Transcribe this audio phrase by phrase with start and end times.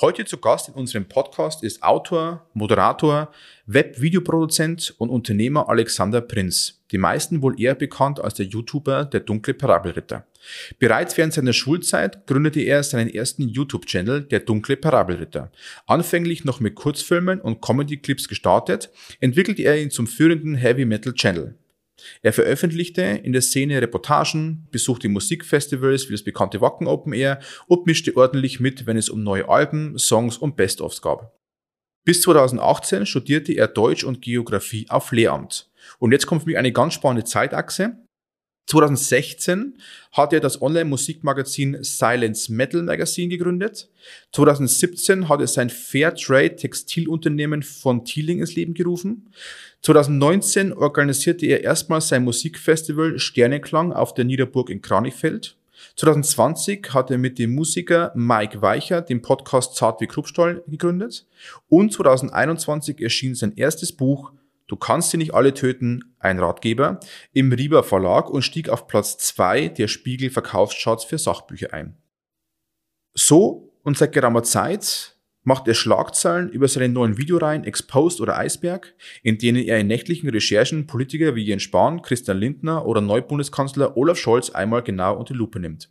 [0.00, 3.32] Heute zu Gast in unserem Podcast ist Autor, Moderator,
[3.66, 6.84] Web-Videoproduzent und Unternehmer Alexander Prinz.
[6.92, 10.24] Die meisten wohl eher bekannt als der YouTuber Der dunkle Parabelritter.
[10.78, 15.50] Bereits während seiner Schulzeit gründete er seinen ersten YouTube-Channel Der dunkle Parabelritter.
[15.88, 21.56] Anfänglich noch mit Kurzfilmen und Comedy-Clips gestartet, entwickelte er ihn zum führenden Heavy-Metal-Channel.
[22.22, 27.86] Er veröffentlichte in der Szene Reportagen, besuchte Musikfestivals wie das bekannte Wacken Open Air und
[27.86, 31.38] mischte ordentlich mit, wenn es um neue Alben, Songs und Best-ofs gab.
[32.04, 35.70] Bis 2018 studierte er Deutsch und Geografie auf Lehramt.
[35.98, 37.98] Und jetzt kommt für mich eine ganz spannende Zeitachse.
[38.68, 39.78] 2016
[40.12, 43.88] hat er das Online-Musikmagazin Silence Metal Magazine gegründet.
[44.32, 49.32] 2017 hat er sein Fairtrade Textilunternehmen von Thieling ins Leben gerufen.
[49.82, 55.56] 2019 organisierte er erstmals sein Musikfestival Sterneklang auf der Niederburg in Kranichfeld.
[55.96, 61.26] 2020 hat er mit dem Musiker Mike Weicher den Podcast Zart wie Kruppstall gegründet.
[61.70, 64.32] Und 2021 erschien sein erstes Buch
[64.68, 67.00] Du kannst sie nicht alle töten, ein Ratgeber,
[67.32, 71.96] im Rieber Verlag und stieg auf Platz zwei der Spiegel Verkaufscharts für Sachbücher ein.
[73.14, 78.94] So und seit geraumer Zeit macht er Schlagzeilen über seine neuen Videoreihen Exposed oder Eisberg,
[79.22, 84.18] in denen er in nächtlichen Recherchen Politiker wie Jens Spahn, Christian Lindner oder Neubundeskanzler Olaf
[84.18, 85.90] Scholz einmal genau unter Lupe nimmt.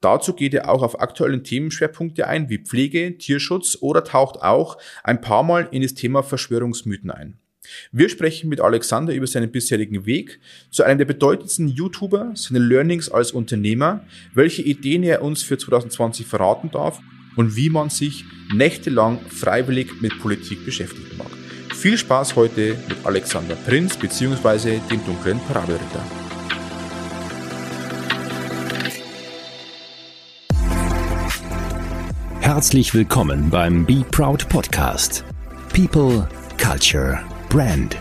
[0.00, 5.20] Dazu geht er auch auf aktuellen Themenschwerpunkte ein, wie Pflege, Tierschutz oder taucht auch ein
[5.20, 7.38] paar Mal in das Thema Verschwörungsmythen ein.
[7.92, 13.08] Wir sprechen mit Alexander über seinen bisherigen Weg zu einem der bedeutendsten YouTuber, seine Learnings
[13.08, 17.00] als Unternehmer, welche Ideen er uns für 2020 verraten darf
[17.36, 21.30] und wie man sich nächtelang freiwillig mit Politik beschäftigen mag.
[21.74, 24.80] Viel Spaß heute mit Alexander Prinz bzw.
[24.90, 26.04] dem dunklen Parabelritter.
[32.40, 35.24] Herzlich willkommen beim Be Proud Podcast.
[35.74, 37.96] People, Culture, Brand.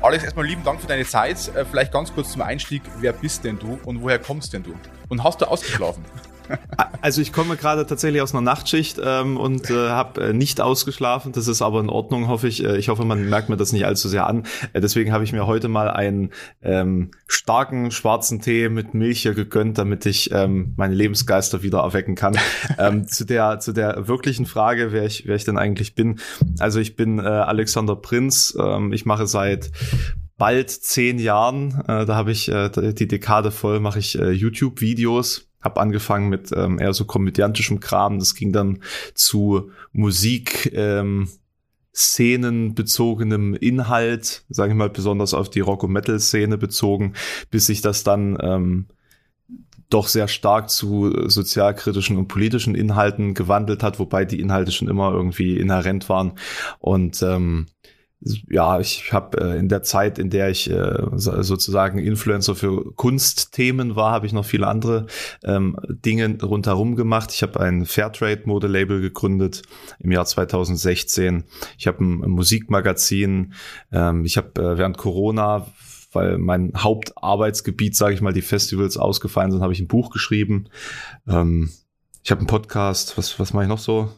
[0.00, 1.54] Alex, erstmal lieben Dank für deine Zeit.
[1.54, 2.82] Äh, vielleicht ganz kurz zum Einstieg.
[2.98, 4.74] Wer bist denn du und woher kommst denn du?
[5.08, 6.04] Und hast du ausgeschlafen?
[7.02, 11.32] Also ich komme gerade tatsächlich aus einer Nachtschicht ähm, und äh, habe äh, nicht ausgeschlafen.
[11.32, 12.62] Das ist aber in Ordnung, hoffe ich.
[12.62, 14.44] Äh, ich hoffe, man merkt mir das nicht allzu sehr an.
[14.74, 16.30] Äh, deswegen habe ich mir heute mal einen
[16.62, 22.16] ähm, starken schwarzen Tee mit Milch hier gegönnt, damit ich ähm, meine Lebensgeister wieder erwecken
[22.16, 22.36] kann.
[22.78, 26.20] ähm, zu der zu der wirklichen Frage, wer ich wer ich denn eigentlich bin.
[26.58, 28.56] Also ich bin äh, Alexander Prinz.
[28.60, 29.70] Ähm, ich mache seit
[30.36, 35.49] bald zehn Jahren, äh, da habe ich äh, die Dekade voll, mache ich äh, YouTube-Videos
[35.60, 38.18] habe angefangen mit ähm, eher so komödiantischem Kram.
[38.18, 38.80] Das ging dann
[39.14, 41.28] zu Musik, ähm,
[41.94, 47.14] szenenbezogenem Inhalt, sage ich mal besonders auf die Rock- und Metal-Szene bezogen,
[47.50, 48.86] bis sich das dann ähm,
[49.88, 55.12] doch sehr stark zu sozialkritischen und politischen Inhalten gewandelt hat, wobei die Inhalte schon immer
[55.12, 56.32] irgendwie inhärent waren.
[56.78, 57.66] Und ähm,
[58.20, 63.96] ja, ich habe äh, in der Zeit, in der ich äh, sozusagen Influencer für Kunstthemen
[63.96, 65.06] war, habe ich noch viele andere
[65.42, 67.32] ähm, Dinge rundherum gemacht.
[67.32, 69.62] Ich habe ein Fairtrade-Modelabel gegründet
[70.00, 71.44] im Jahr 2016.
[71.78, 73.54] Ich habe ein, ein, Musikmagazin.
[73.90, 75.66] Ähm, ich habe äh, während Corona
[76.12, 80.68] weil mein Hauptarbeitsgebiet, sage ich mal, die Festivals ausgefallen sind, habe ich ein Buch geschrieben.
[81.28, 81.70] Ähm,
[82.24, 83.16] ich habe einen Podcast.
[83.16, 84.10] Was, was mache ich noch so?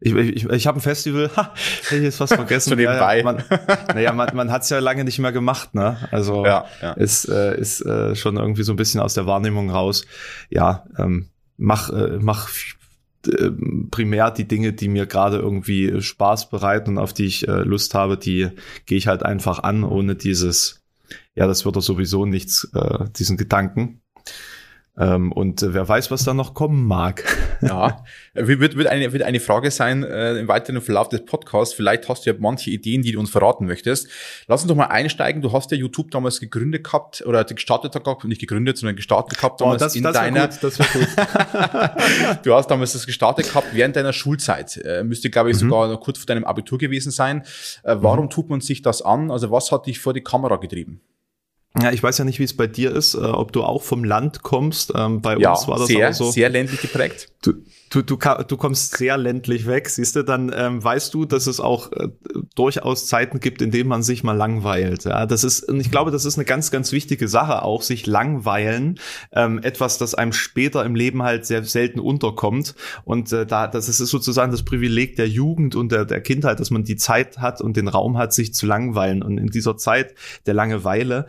[0.00, 2.70] Ich, ich, ich habe ein Festival, ha, hätte ich jetzt fast vergessen.
[2.70, 3.18] Zu nebenbei.
[3.18, 3.44] Ja, man,
[3.88, 5.96] naja, man, man hat es ja lange nicht mehr gemacht, ne?
[6.10, 6.92] Also ja, ja.
[6.92, 10.04] ist, äh, ist äh, schon irgendwie so ein bisschen aus der Wahrnehmung raus.
[10.50, 12.50] Ja, ähm, mach, äh, mach
[13.26, 13.50] äh,
[13.90, 17.94] primär die Dinge, die mir gerade irgendwie Spaß bereiten und auf die ich äh, Lust
[17.94, 18.50] habe, die
[18.86, 20.82] gehe ich halt einfach an, ohne dieses,
[21.34, 24.00] ja, das wird doch sowieso nichts, äh, diesen Gedanken.
[24.96, 27.24] Ähm, und äh, wer weiß, was da noch kommen mag.
[27.60, 31.74] ja, wird, wird, eine, wird eine Frage sein äh, im weiteren Verlauf des Podcasts.
[31.74, 34.08] Vielleicht hast du ja manche Ideen, die du uns verraten möchtest.
[34.46, 35.42] Lass uns doch mal einsteigen.
[35.42, 39.60] Du hast ja YouTube damals gegründet gehabt oder gestartet gehabt, nicht gegründet, sondern gestartet gehabt
[39.60, 40.46] damals oh, das, in das deiner.
[40.46, 41.08] Gut, das gut.
[42.44, 44.76] du hast damals das gestartet gehabt während deiner Schulzeit.
[44.76, 45.70] Äh, müsste, glaube ich, mhm.
[45.70, 47.42] sogar noch kurz vor deinem Abitur gewesen sein.
[47.82, 48.30] Äh, warum mhm.
[48.30, 49.32] tut man sich das an?
[49.32, 51.00] Also was hat dich vor die Kamera getrieben?
[51.80, 54.04] Ja, ich weiß ja nicht, wie es bei dir ist, äh, ob du auch vom
[54.04, 54.92] Land kommst.
[54.94, 56.30] Ähm, bei ja, uns war das sehr, auch so.
[56.30, 57.32] sehr ländlich geprägt.
[57.42, 57.52] Du,
[57.90, 61.58] du, du, du kommst sehr ländlich weg, siehst du, dann ähm, weißt du, dass es
[61.58, 62.08] auch äh,
[62.54, 65.04] durchaus Zeiten gibt, in denen man sich mal langweilt.
[65.04, 68.06] Ja, das ist, und ich glaube, das ist eine ganz, ganz wichtige Sache auch, sich
[68.06, 69.00] langweilen.
[69.32, 72.76] Ähm, etwas, das einem später im Leben halt sehr selten unterkommt.
[73.04, 76.70] Und äh, da, das ist sozusagen das Privileg der Jugend und der, der Kindheit, dass
[76.70, 79.24] man die Zeit hat und den Raum hat, sich zu langweilen.
[79.24, 80.14] Und in dieser Zeit
[80.46, 81.26] der Langeweile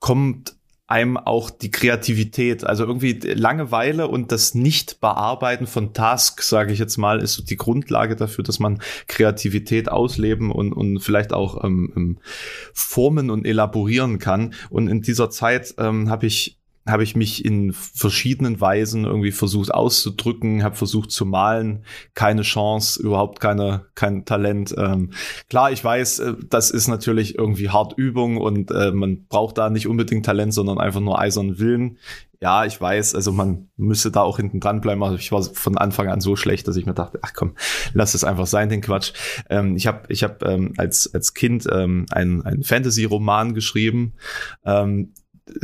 [0.00, 0.56] kommt
[0.92, 6.98] einem auch die Kreativität, also irgendwie Langeweile und das Nicht-Bearbeiten von Tasks, sage ich jetzt
[6.98, 11.92] mal, ist so die Grundlage dafür, dass man Kreativität ausleben und, und vielleicht auch ähm,
[11.96, 12.18] ähm
[12.74, 14.52] formen und elaborieren kann.
[14.68, 19.72] Und in dieser Zeit ähm, habe ich habe ich mich in verschiedenen Weisen irgendwie versucht
[19.72, 21.84] auszudrücken, habe versucht zu malen,
[22.14, 24.74] keine Chance, überhaupt keine kein Talent.
[24.76, 25.10] Ähm,
[25.48, 29.70] klar, ich weiß, äh, das ist natürlich irgendwie hart Übung und äh, man braucht da
[29.70, 31.98] nicht unbedingt Talent, sondern einfach nur eisernen Willen.
[32.42, 35.04] Ja, ich weiß, also man müsste da auch hinten dran bleiben.
[35.04, 37.54] Also ich war von Anfang an so schlecht, dass ich mir dachte, ach komm,
[37.92, 39.12] lass es einfach sein, den Quatsch.
[39.48, 44.14] Ähm, ich habe ich hab, ähm, als, als Kind ähm, einen, einen Fantasy-Roman geschrieben.
[44.64, 45.12] Ähm,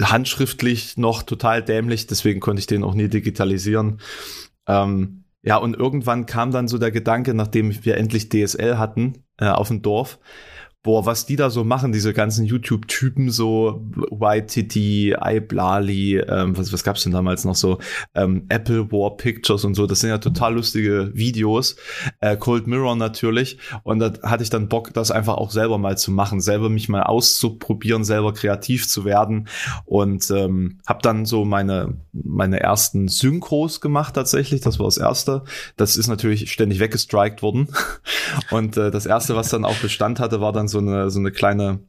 [0.01, 4.01] handschriftlich noch total dämlich, deswegen konnte ich den auch nie digitalisieren.
[4.67, 9.49] Ähm, ja, und irgendwann kam dann so der Gedanke, nachdem wir endlich DSL hatten äh,
[9.49, 10.19] auf dem Dorf,
[10.88, 14.75] boah, was die da so machen, diese ganzen YouTube-Typen, so YTT,
[15.23, 17.76] iBlali, ähm, was, was gab's denn damals noch so,
[18.14, 21.76] ähm, Apple War Pictures und so, das sind ja total lustige Videos,
[22.20, 23.58] äh, Cold Mirror natürlich.
[23.82, 26.88] Und da hatte ich dann Bock, das einfach auch selber mal zu machen, selber mich
[26.88, 29.49] mal auszuprobieren, selber kreativ zu werden.
[29.84, 35.44] Und ähm, habe dann so meine, meine ersten Synchros gemacht tatsächlich, das war das erste,
[35.76, 37.69] das ist natürlich ständig weggestrikt worden.
[38.50, 41.31] Und äh, das erste, was dann auch Bestand hatte, war dann so eine, so eine
[41.31, 41.81] kleine,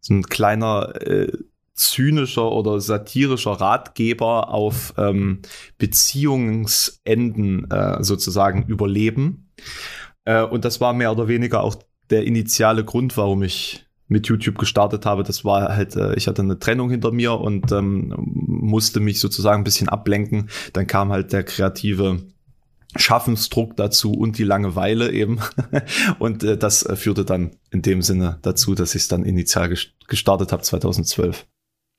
[0.00, 1.32] so ein kleiner äh,
[1.74, 5.40] zynischer oder satirischer Ratgeber auf ähm,
[5.78, 9.50] Beziehungsenden äh, sozusagen überleben.
[10.24, 11.76] Äh, und das war mehr oder weniger auch
[12.10, 15.22] der initiale Grund, warum ich mit YouTube gestartet habe.
[15.22, 19.62] Das war halt, äh, ich hatte eine Trennung hinter mir und ähm, musste mich sozusagen
[19.62, 20.50] ein bisschen ablenken.
[20.72, 22.20] Dann kam halt der kreative
[22.96, 25.40] Schaffensdruck dazu und die Langeweile eben.
[26.18, 29.74] und äh, das äh, führte dann in dem Sinne dazu, dass ich es dann initial
[30.08, 31.46] gestartet habe 2012.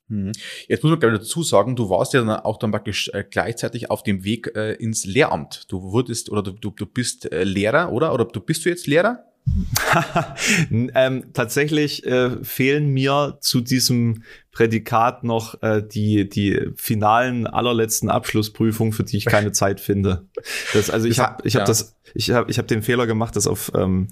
[0.08, 0.32] Hm.
[0.68, 3.90] Jetzt muss man gleich dazu sagen, du warst ja dann auch dann praktisch äh, gleichzeitig
[3.90, 5.64] auf dem Weg äh, ins Lehramt.
[5.68, 8.12] Du wurdest oder du, du, du bist äh, Lehrer, oder?
[8.12, 9.24] Oder du bist du jetzt Lehrer?
[10.70, 14.22] ähm, tatsächlich äh, fehlen mir zu diesem
[14.52, 20.26] Prädikat noch äh, die die finalen allerletzten Abschlussprüfungen, für die ich keine Zeit finde.
[20.72, 21.66] Das, also ich habe ich habe ja.
[21.66, 24.08] das ich habe ich habe den Fehler gemacht, das auf ähm,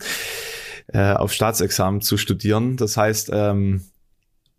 [0.88, 2.76] äh, auf Staatsexamen zu studieren.
[2.76, 3.84] Das heißt ähm,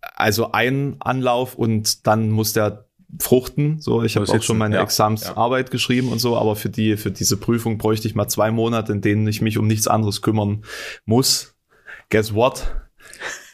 [0.02, 2.86] also ein Anlauf und dann muss der
[3.19, 3.80] fruchten.
[3.80, 5.72] So, ich habe auch schon meine ja, Examsarbeit ja.
[5.72, 9.02] geschrieben und so, aber für die, für diese Prüfung bräuchte ich mal zwei Monate, in
[9.02, 10.63] denen ich mich um nichts anderes kümmern
[11.06, 11.56] muss.
[12.10, 12.81] Guess what?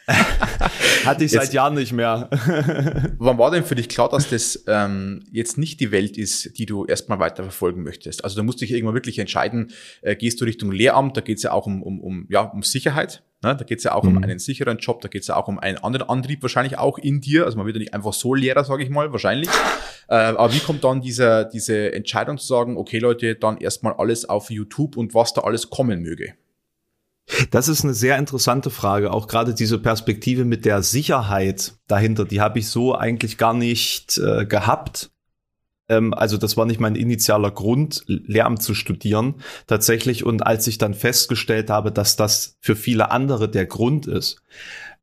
[1.06, 2.30] Hatte ich jetzt, seit Jahren nicht mehr.
[3.18, 6.66] wann war denn für dich klar, dass das ähm, jetzt nicht die Welt ist, die
[6.66, 8.24] du erstmal weiter verfolgen möchtest?
[8.24, 9.72] Also da musst du dich irgendwann wirklich entscheiden,
[10.02, 12.64] äh, gehst du Richtung Lehramt, da geht es ja auch um, um, um, ja, um
[12.64, 13.24] Sicherheit.
[13.44, 13.56] Ne?
[13.56, 14.18] Da geht es ja auch mhm.
[14.18, 16.98] um einen sicheren Job, da geht es ja auch um einen anderen Antrieb wahrscheinlich auch
[16.98, 17.46] in dir.
[17.46, 19.50] Also man wird ja nicht einfach so Lehrer, sage ich mal, wahrscheinlich.
[20.08, 24.24] Äh, aber wie kommt dann diese, diese Entscheidung zu sagen, okay Leute, dann erstmal alles
[24.28, 26.34] auf YouTube und was da alles kommen möge?
[27.52, 29.12] Das ist eine sehr interessante Frage.
[29.12, 34.18] Auch gerade diese Perspektive mit der Sicherheit dahinter, die habe ich so eigentlich gar nicht
[34.18, 35.12] äh, gehabt.
[35.90, 39.36] Ähm, also das war nicht mein initialer Grund, Lehramt zu studieren
[39.68, 40.26] tatsächlich.
[40.26, 44.42] Und als ich dann festgestellt habe, dass das für viele andere der Grund ist,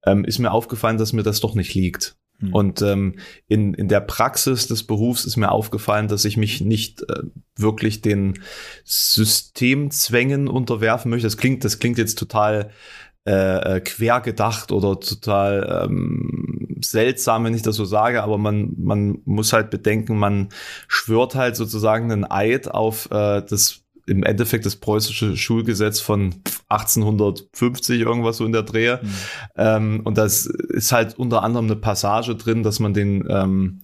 [0.06, 2.17] ähm, ist mir aufgefallen, dass mir das doch nicht liegt.
[2.41, 2.55] Hm.
[2.55, 3.17] Und ähm,
[3.49, 7.23] in, in der Praxis des Berufs ist mir aufgefallen, dass ich mich nicht äh,
[7.57, 8.35] wirklich den
[8.85, 11.27] Systemzwängen unterwerfen möchte.
[11.27, 12.70] Das klingt, das klingt jetzt total
[13.27, 18.75] äh, äh, quer gedacht oder total ähm, seltsam, wenn ich das so sage, aber man,
[18.77, 20.51] man muss halt bedenken, man
[20.89, 26.37] schwört halt sozusagen einen Eid auf äh, das im Endeffekt das preußische Schulgesetz von
[26.69, 29.01] 1850 irgendwas so in der Drehe.
[29.03, 29.08] Mhm.
[29.56, 33.81] Ähm, und das ist halt unter anderem eine Passage drin, dass man den, ähm,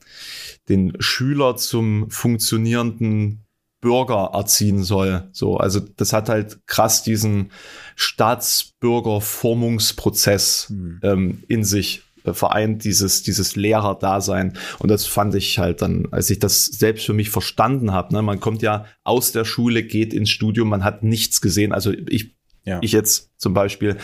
[0.69, 3.45] den Schüler zum funktionierenden
[3.81, 5.31] Bürger erziehen soll.
[5.33, 7.51] So, also das hat halt krass diesen
[7.97, 11.01] Staatsbürgerformungsprozess mhm.
[11.03, 16.39] ähm, in sich vereint dieses dieses Lehrerdasein und das fand ich halt dann, als ich
[16.39, 18.15] das selbst für mich verstanden habe.
[18.15, 21.73] Ne, man kommt ja aus der Schule, geht ins Studium, man hat nichts gesehen.
[21.73, 22.35] Also ich
[22.65, 22.79] ja.
[22.83, 23.97] ich jetzt zum Beispiel.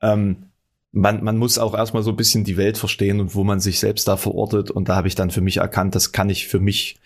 [0.00, 0.46] Ähm,
[0.92, 3.80] man, man muss auch erstmal so ein bisschen die Welt verstehen und wo man sich
[3.80, 4.70] selbst da verortet.
[4.70, 6.98] Und da habe ich dann für mich erkannt, das kann ich für mich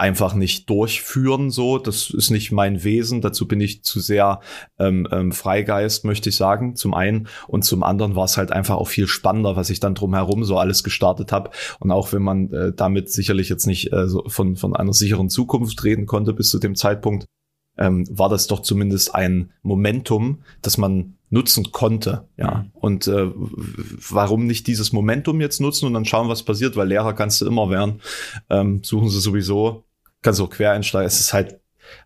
[0.00, 1.50] einfach nicht durchführen.
[1.50, 3.20] So, das ist nicht mein Wesen.
[3.20, 4.40] Dazu bin ich zu sehr
[4.78, 6.74] ähm, ähm, Freigeist, möchte ich sagen.
[6.74, 9.94] Zum einen und zum anderen war es halt einfach auch viel spannender, was ich dann
[9.94, 11.50] drumherum so alles gestartet habe.
[11.78, 15.28] Und auch wenn man äh, damit sicherlich jetzt nicht äh, so von von einer sicheren
[15.28, 17.26] Zukunft reden konnte bis zu dem Zeitpunkt,
[17.78, 22.28] ähm, war das doch zumindest ein Momentum, dass man nutzen konnte.
[22.36, 22.64] Ja.
[22.64, 22.70] Mhm.
[22.74, 23.30] Und äh,
[24.10, 27.46] warum nicht dieses Momentum jetzt nutzen und dann schauen, was passiert, weil Lehrer kannst du
[27.46, 28.00] immer werden.
[28.50, 29.84] Ähm, suchen sie sowieso,
[30.22, 31.06] kannst du auch Quereinsteiger.
[31.06, 31.60] Es ist halt,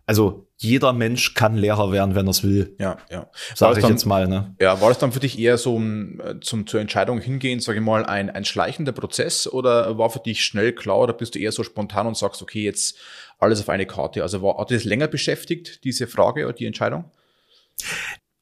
[0.05, 2.75] also jeder Mensch kann Lehrer werden, wenn er es will.
[2.79, 3.29] Ja, ja.
[3.55, 4.55] Sag ich dann, jetzt mal, ne?
[4.59, 7.79] Ja, war das dann für dich eher so um, äh, zum, zur Entscheidung hingehen, sage
[7.79, 11.39] ich mal, ein, ein schleichender Prozess oder war für dich schnell klar oder bist du
[11.39, 12.97] eher so spontan und sagst, okay, jetzt
[13.37, 14.23] alles auf eine Karte?
[14.23, 17.11] Also war, hat dich das länger beschäftigt, diese Frage oder die Entscheidung?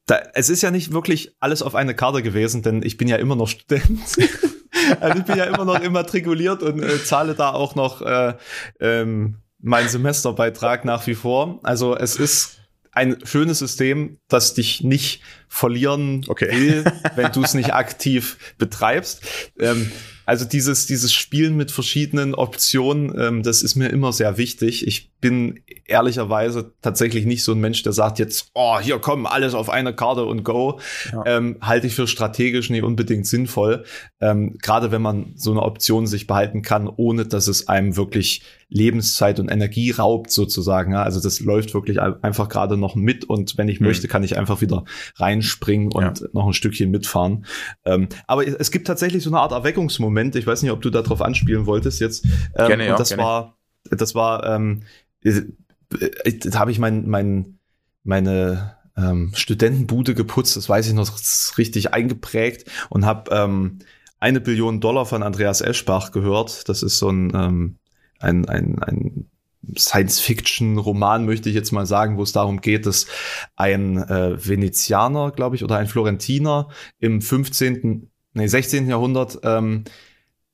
[0.06, 3.16] Da, es ist ja nicht wirklich alles auf eine Karte gewesen, denn ich bin ja
[3.16, 4.02] immer noch Student.
[5.00, 8.36] also ich bin ja immer noch immatrikuliert und äh, zahle da auch noch äh,
[8.80, 11.60] ähm, meinen Semesterbeitrag nach wie vor.
[11.64, 12.60] Also es ist
[12.92, 16.50] ein schönes System, das dich nicht verlieren okay.
[16.52, 19.24] will, wenn du es nicht aktiv betreibst.
[19.58, 19.92] Ähm,
[20.26, 24.86] also dieses, dieses Spielen mit verschiedenen Optionen, ähm, das ist mir immer sehr wichtig.
[24.86, 29.54] Ich bin ehrlicherweise tatsächlich nicht so ein Mensch, der sagt jetzt, oh, hier kommen alles
[29.54, 30.82] auf eine Karte und go.
[31.14, 31.24] Ja.
[31.26, 33.86] Ähm, halte ich für strategisch nicht unbedingt sinnvoll.
[34.20, 38.44] Ähm, Gerade wenn man so eine Option sich behalten kann, ohne dass es einem wirklich
[38.68, 40.92] Lebenszeit und Energie raubt sozusagen.
[40.92, 41.04] Ja?
[41.04, 43.88] Also das läuft wirklich einfach gerade noch mit und wenn ich mhm.
[43.88, 44.84] möchte, kann ich einfach wieder
[45.16, 46.28] reinspringen und ja.
[46.34, 47.46] noch ein Stückchen mitfahren.
[47.86, 50.36] Ähm, aber es gibt tatsächlich so eine Art Erweckungsmoment.
[50.36, 52.26] Ich weiß nicht, ob du darauf anspielen wolltest jetzt.
[52.56, 53.24] Ähm, gerne, ja, und das gerne.
[53.24, 53.58] war,
[53.90, 54.86] das war, ähm, äh,
[55.24, 57.60] da habe ich mein, mein,
[58.04, 61.12] meine ähm, Studentenbude geputzt, das weiß ich noch
[61.58, 63.80] richtig eingeprägt und habe ähm,
[64.20, 66.70] eine Billion Dollar von Andreas Eschbach gehört.
[66.70, 67.78] Das ist so ein ähm,
[68.24, 69.30] ein, ein, ein
[69.78, 73.08] Science-Fiction-Roman, möchte ich jetzt mal sagen, wo es darum geht, dass
[73.56, 78.90] ein äh, Venezianer, glaube ich, oder ein Florentiner im 15., nee, 16.
[78.90, 79.84] Jahrhundert ähm,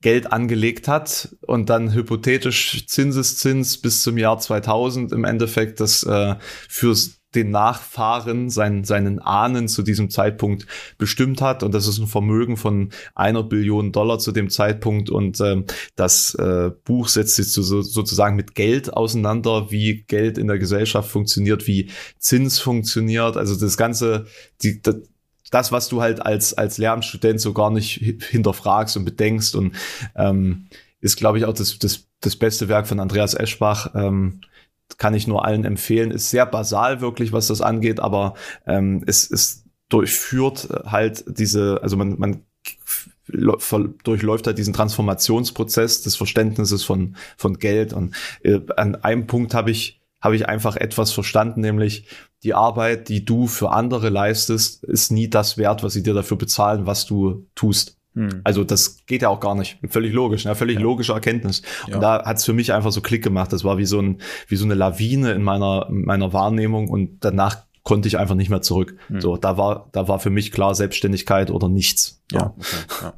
[0.02, 6.36] Geld angelegt hat und dann hypothetisch Zinseszins bis zum Jahr 2000 im Endeffekt das äh,
[6.68, 10.66] fürs den Nachfahren, sein, seinen Ahnen zu diesem Zeitpunkt
[10.98, 11.62] bestimmt hat.
[11.62, 15.10] Und das ist ein Vermögen von einer Billion Dollar zu dem Zeitpunkt.
[15.10, 15.66] Und ähm,
[15.96, 21.12] das äh, Buch setzt sich so, sozusagen mit Geld auseinander, wie Geld in der Gesellschaft
[21.12, 23.38] funktioniert, wie Zins funktioniert.
[23.38, 24.26] Also das Ganze,
[24.64, 24.96] die, das,
[25.50, 27.96] das, was du halt als, als Lehramtsstudent so gar nicht
[28.30, 29.76] hinterfragst und bedenkst und
[30.16, 30.68] ähm,
[31.02, 33.92] ist, glaube ich, auch das, das, das beste Werk von Andreas Eschbach.
[33.96, 34.42] Ähm,
[34.98, 36.12] kann ich nur allen empfehlen.
[36.12, 38.34] Ist sehr basal wirklich, was das angeht, aber
[38.66, 42.44] ähm, es, es durchführt halt diese, also man, man
[44.04, 47.94] durchläuft halt diesen Transformationsprozess des Verständnisses von, von Geld.
[47.94, 52.08] Und äh, an einem Punkt habe ich, habe ich einfach etwas verstanden, nämlich
[52.44, 56.38] die Arbeit, die du für andere leistest, ist nie das wert, was sie dir dafür
[56.38, 57.98] bezahlen, was du tust.
[58.16, 58.42] Hm.
[58.44, 59.78] Also das geht ja auch gar nicht.
[59.90, 60.56] Völlig logisch, ne?
[60.56, 60.82] völlig ja.
[60.82, 61.62] logische Erkenntnis.
[61.86, 62.00] Und ja.
[62.00, 63.54] da hat es für mich einfach so Klick gemacht.
[63.54, 67.64] Das war wie so, ein, wie so eine Lawine in meiner, meiner Wahrnehmung und danach
[67.84, 68.96] konnte ich einfach nicht mehr zurück.
[69.08, 69.22] Hm.
[69.22, 72.22] So, da war, da war für mich klar Selbstständigkeit oder nichts.
[72.32, 72.40] Ja.
[72.40, 73.14] ja, okay, ja.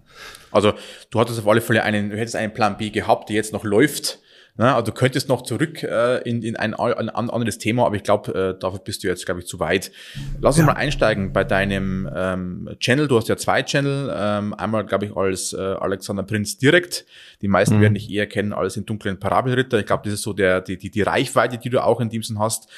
[0.52, 0.74] Also
[1.10, 3.64] du hattest auf alle Fälle einen, du hättest einen Plan B gehabt, der jetzt noch
[3.64, 4.20] läuft
[4.58, 4.74] Ne?
[4.74, 8.56] Also du könntest noch zurück äh, in, in ein, ein, anderes Thema, aber ich glaube,
[8.56, 9.92] äh, dafür bist du jetzt, glaube ich, zu weit.
[10.40, 10.74] Lass uns ja.
[10.74, 13.08] mal einsteigen bei deinem ähm, Channel.
[13.08, 14.14] Du hast ja zwei Channel.
[14.16, 17.06] Ähm, einmal, glaube ich, als äh, Alexander Prinz direkt.
[17.42, 17.82] Die meisten mhm.
[17.82, 19.80] werden dich eher kennen als den dunklen Parabelritter.
[19.80, 22.24] Ich glaube, das ist so der, die, die, die Reichweite, die du auch in dem
[22.24, 22.70] Sinn hast.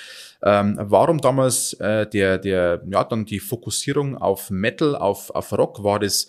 [0.46, 5.84] Ähm, warum damals äh, der, der, ja, dann die Fokussierung auf Metal, auf, auf Rock?
[5.84, 6.27] War das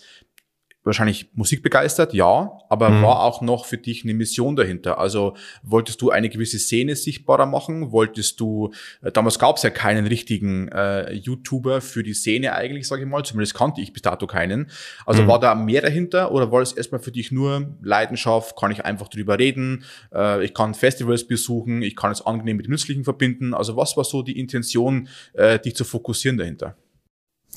[0.85, 3.01] wahrscheinlich musikbegeistert, ja, aber mhm.
[3.01, 4.99] war auch noch für dich eine Mission dahinter.
[4.99, 7.91] Also wolltest du eine gewisse Szene sichtbarer machen?
[7.91, 12.87] Wolltest du, äh, damals gab es ja keinen richtigen äh, YouTuber für die Szene eigentlich,
[12.87, 14.69] sage ich mal, zumindest kannte ich bis dato keinen.
[15.05, 15.27] Also mhm.
[15.27, 19.07] war da mehr dahinter oder war es erstmal für dich nur Leidenschaft, kann ich einfach
[19.07, 23.55] drüber reden, äh, ich kann Festivals besuchen, ich kann es angenehm mit Nützlichen verbinden.
[23.55, 26.75] Also was war so die Intention, äh, dich zu fokussieren dahinter?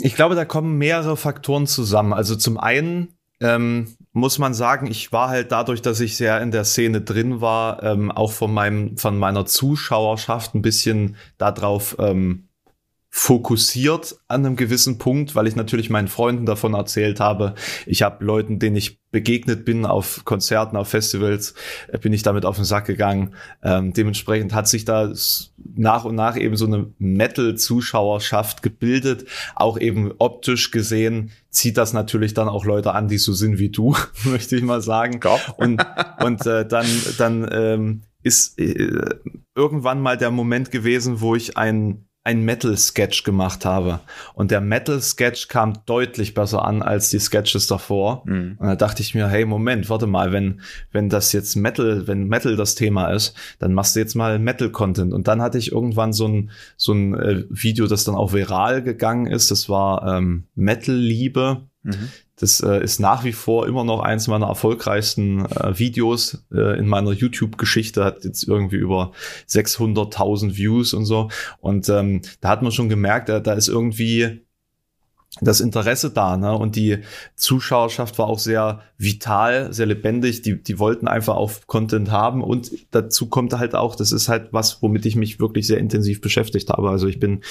[0.00, 2.12] Ich glaube, da kommen mehrere Faktoren zusammen.
[2.12, 6.50] Also zum einen ähm, muss man sagen, ich war halt dadurch, dass ich sehr in
[6.50, 12.47] der Szene drin war, ähm, auch von meinem, von meiner Zuschauerschaft ein bisschen darauf ähm,
[13.10, 17.54] fokussiert an einem gewissen Punkt, weil ich natürlich meinen Freunden davon erzählt habe.
[17.86, 21.54] Ich habe Leuten, denen ich begegnet bin auf Konzerten, auf Festivals,
[21.88, 23.34] äh, bin ich damit auf den Sack gegangen.
[23.62, 25.12] Ähm, dementsprechend hat sich da
[25.74, 29.24] nach und nach eben so eine Metal-Zuschauerschaft gebildet.
[29.54, 33.70] Auch eben optisch gesehen zieht das natürlich dann auch Leute an, die so sind wie
[33.70, 35.20] du, möchte ich mal sagen.
[35.56, 35.84] Und,
[36.22, 36.86] und äh, dann,
[37.16, 39.16] dann ähm, ist äh,
[39.54, 44.00] irgendwann mal der Moment gewesen, wo ich ein ein Metal-Sketch gemacht habe.
[44.34, 48.22] Und der Metal-Sketch kam deutlich besser an als die Sketches davor.
[48.26, 48.56] Mhm.
[48.58, 50.60] Und da dachte ich mir, hey, Moment, warte mal, wenn,
[50.92, 55.14] wenn das jetzt Metal, wenn Metal das Thema ist, dann machst du jetzt mal Metal-Content.
[55.14, 58.82] Und dann hatte ich irgendwann so ein, so ein äh, Video, das dann auch viral
[58.82, 59.50] gegangen ist.
[59.50, 61.62] Das war ähm, Metal-Liebe.
[61.82, 62.08] Mhm.
[62.40, 66.86] Das äh, ist nach wie vor immer noch eins meiner erfolgreichsten äh, Videos äh, in
[66.86, 68.04] meiner YouTube-Geschichte.
[68.04, 69.12] Hat jetzt irgendwie über
[69.48, 71.28] 600.000 Views und so.
[71.60, 74.42] Und ähm, da hat man schon gemerkt, da, da ist irgendwie
[75.40, 76.56] das Interesse da, ne?
[76.56, 76.98] Und die
[77.36, 80.42] Zuschauerschaft war auch sehr vital, sehr lebendig.
[80.42, 82.42] Die, die wollten einfach auch Content haben.
[82.42, 86.20] Und dazu kommt halt auch, das ist halt was, womit ich mich wirklich sehr intensiv
[86.20, 86.90] beschäftigt habe.
[86.90, 87.42] Also ich bin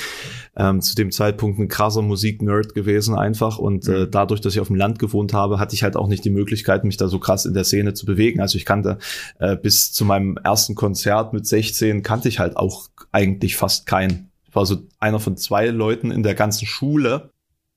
[0.57, 3.57] ähm, zu dem Zeitpunkt ein krasser Musik-Nerd gewesen einfach.
[3.57, 4.12] Und äh, mhm.
[4.12, 6.84] dadurch, dass ich auf dem Land gewohnt habe, hatte ich halt auch nicht die Möglichkeit,
[6.84, 8.41] mich da so krass in der Szene zu bewegen.
[8.41, 8.98] Also ich kannte
[9.39, 14.31] äh, bis zu meinem ersten Konzert mit 16 kannte ich halt auch eigentlich fast keinen.
[14.48, 17.29] Ich war so einer von zwei Leuten in der ganzen Schule,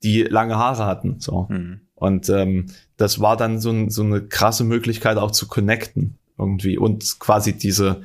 [0.03, 1.21] die lange Haare hatten.
[1.21, 1.47] So.
[1.49, 1.81] Mhm.
[1.95, 2.67] Und ähm,
[2.97, 7.57] das war dann so, ein, so eine krasse Möglichkeit auch zu connecten irgendwie und quasi
[7.57, 8.03] diese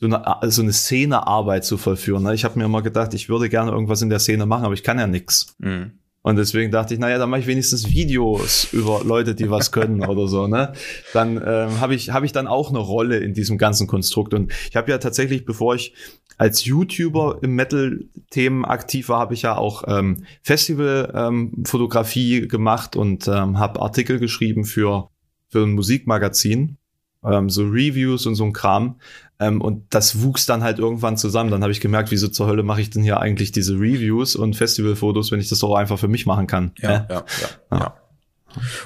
[0.00, 2.24] so eine, so eine Szenearbeit zu vollführen.
[2.24, 2.34] Ne?
[2.34, 4.82] Ich habe mir immer gedacht, ich würde gerne irgendwas in der Szene machen, aber ich
[4.82, 5.54] kann ja nix.
[5.58, 5.92] Mhm.
[6.24, 10.02] Und deswegen dachte ich, naja, dann mache ich wenigstens Videos über Leute, die was können
[10.08, 10.46] oder so.
[10.46, 10.72] Ne?
[11.12, 14.32] Dann ähm, habe ich, hab ich dann auch eine Rolle in diesem ganzen Konstrukt.
[14.32, 15.92] Und ich habe ja tatsächlich, bevor ich
[16.38, 23.28] als YouTuber im Metal-Themen aktiv war, habe ich ja auch ähm, Festival-Fotografie ähm, gemacht und
[23.28, 25.10] ähm, habe Artikel geschrieben für,
[25.50, 26.78] für ein Musikmagazin,
[27.24, 28.96] ähm, so Reviews und so ein Kram.
[29.40, 31.50] Ähm, und das wuchs dann halt irgendwann zusammen.
[31.50, 34.54] Dann habe ich gemerkt, wieso zur Hölle mache ich denn hier eigentlich diese Reviews und
[34.54, 36.72] Festivalfotos, wenn ich das doch einfach für mich machen kann.
[36.78, 37.24] Ja, ja, ja.
[37.70, 37.78] ja.
[37.78, 37.94] ja.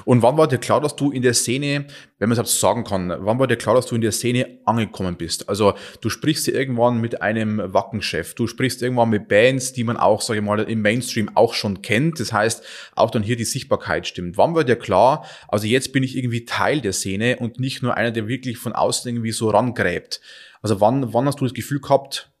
[0.05, 1.85] Und wann war dir klar, dass du in der Szene,
[2.17, 5.15] wenn man es sagen kann, wann war dir klar, dass du in der Szene angekommen
[5.15, 5.49] bist?
[5.49, 10.21] Also du sprichst irgendwann mit einem Wackenchef, du sprichst irgendwann mit Bands, die man auch,
[10.21, 12.19] sage ich mal, im Mainstream auch schon kennt.
[12.19, 12.63] Das heißt,
[12.95, 14.37] auch dann hier die Sichtbarkeit stimmt.
[14.37, 17.95] Wann war dir klar, also jetzt bin ich irgendwie Teil der Szene und nicht nur
[17.95, 20.21] einer, der wirklich von außen irgendwie so rangräbt?
[20.61, 22.31] Also wann, wann hast du das Gefühl gehabt,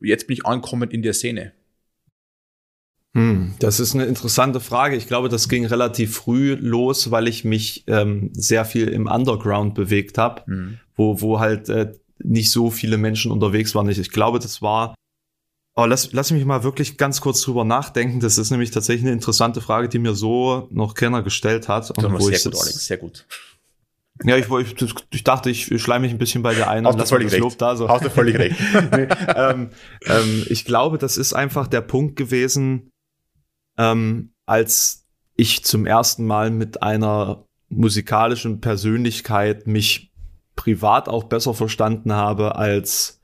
[0.00, 1.52] jetzt bin ich angekommen in der Szene?
[3.14, 4.96] Hm, das ist eine interessante Frage.
[4.96, 9.74] Ich glaube, das ging relativ früh los, weil ich mich ähm, sehr viel im Underground
[9.74, 10.78] bewegt habe, hm.
[10.94, 13.88] wo, wo halt äh, nicht so viele Menschen unterwegs waren.
[13.88, 14.94] Ich, ich glaube, das war.
[15.74, 18.18] Oh, lass, lass mich mal wirklich ganz kurz drüber nachdenken.
[18.18, 21.90] Das ist nämlich tatsächlich eine interessante Frage, die mir so noch keiner gestellt hat.
[21.90, 23.26] Und wo sehr ich gut, Alex, sehr gut.
[24.24, 26.98] Ja, ich, ich, ich dachte, ich schleime mich ein bisschen bei der einen Hast und
[26.98, 27.76] lasse das Lob da.
[27.76, 27.88] So.
[27.88, 28.56] Hast du völlig recht.
[28.92, 29.06] nee,
[29.36, 29.70] ähm,
[30.06, 32.90] ähm, ich glaube, das ist einfach der Punkt gewesen,
[33.78, 40.12] ähm, als ich zum ersten Mal mit einer musikalischen Persönlichkeit mich
[40.56, 43.22] privat auch besser verstanden habe, als,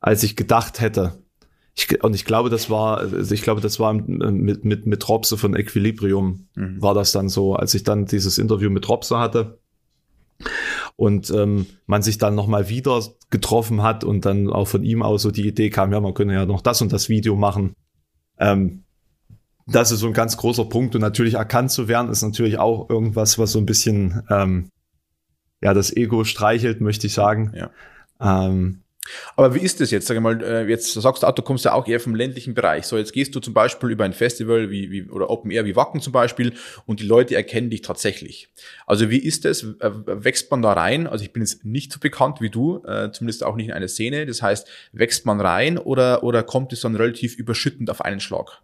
[0.00, 1.18] als ich gedacht hätte.
[1.74, 5.36] Ich, und ich glaube, das war, also ich glaube, das war mit, mit, mit Robse
[5.36, 6.80] von Equilibrium mhm.
[6.80, 9.58] war das dann so, als ich dann dieses Interview mit Robse hatte
[10.96, 15.22] und ähm, man sich dann nochmal wieder getroffen hat und dann auch von ihm aus
[15.22, 17.74] so die Idee kam, ja, man könne ja noch das und das Video machen.
[18.38, 18.84] Ähm,
[19.74, 22.88] das ist so ein ganz großer Punkt und natürlich erkannt zu werden ist natürlich auch
[22.88, 24.70] irgendwas, was so ein bisschen ähm,
[25.62, 27.52] ja das Ego streichelt, möchte ich sagen.
[27.54, 27.70] Ja.
[28.46, 28.82] Ähm,
[29.34, 30.06] aber wie ist das jetzt?
[30.06, 32.54] Sag ich mal, äh, jetzt sagst du auch, du kommst ja auch eher vom ländlichen
[32.54, 32.86] Bereich.
[32.86, 35.74] So, jetzt gehst du zum Beispiel über ein Festival wie, wie oder Open Air wie
[35.74, 36.54] Wacken zum Beispiel
[36.86, 38.48] und die Leute erkennen dich tatsächlich.
[38.86, 39.66] Also wie ist das?
[39.80, 41.08] Wächst man da rein?
[41.08, 43.88] Also ich bin jetzt nicht so bekannt wie du, äh, zumindest auch nicht in einer
[43.88, 44.24] Szene.
[44.24, 48.62] Das heißt, wächst man rein oder, oder kommt es dann relativ überschüttend auf einen Schlag?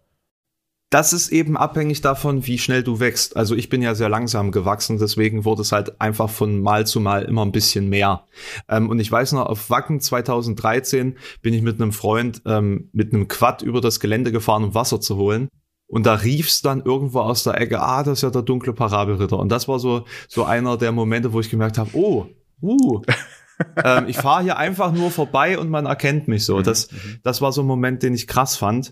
[0.91, 3.37] Das ist eben abhängig davon, wie schnell du wächst.
[3.37, 7.01] Also ich bin ja sehr langsam gewachsen, deswegen wurde es halt einfach von Mal zu
[7.01, 8.25] Mal immer ein bisschen mehr.
[8.69, 13.13] Ähm, und ich weiß noch, auf Wacken 2013 bin ich mit einem Freund ähm, mit
[13.13, 15.49] einem Quad über das Gelände gefahren, um Wasser zu holen.
[15.89, 19.39] Und da rief's dann irgendwo aus der Ecke, ah, das ist ja der dunkle Parabelritter.
[19.39, 22.27] Und das war so, so einer der Momente, wo ich gemerkt habe, oh,
[22.63, 23.03] uh,
[23.85, 26.59] ähm, ich fahre hier einfach nur vorbei und man erkennt mich so.
[26.59, 27.21] Mhm, das, mhm.
[27.23, 28.91] das war so ein Moment, den ich krass fand.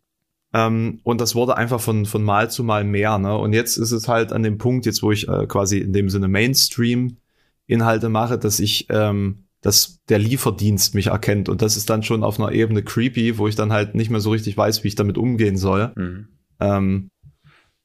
[0.56, 3.18] Ähm, und das wurde einfach von, von Mal zu Mal mehr.
[3.18, 3.36] Ne?
[3.36, 6.08] Und jetzt ist es halt an dem Punkt, jetzt wo ich äh, quasi in dem
[6.08, 11.50] Sinne Mainstream-Inhalte mache, dass ich, ähm, dass der Lieferdienst mich erkennt.
[11.50, 14.20] Und das ist dann schon auf einer Ebene creepy, wo ich dann halt nicht mehr
[14.20, 15.92] so richtig weiß, wie ich damit umgehen soll.
[15.94, 16.28] Mhm.
[16.60, 17.10] Ähm,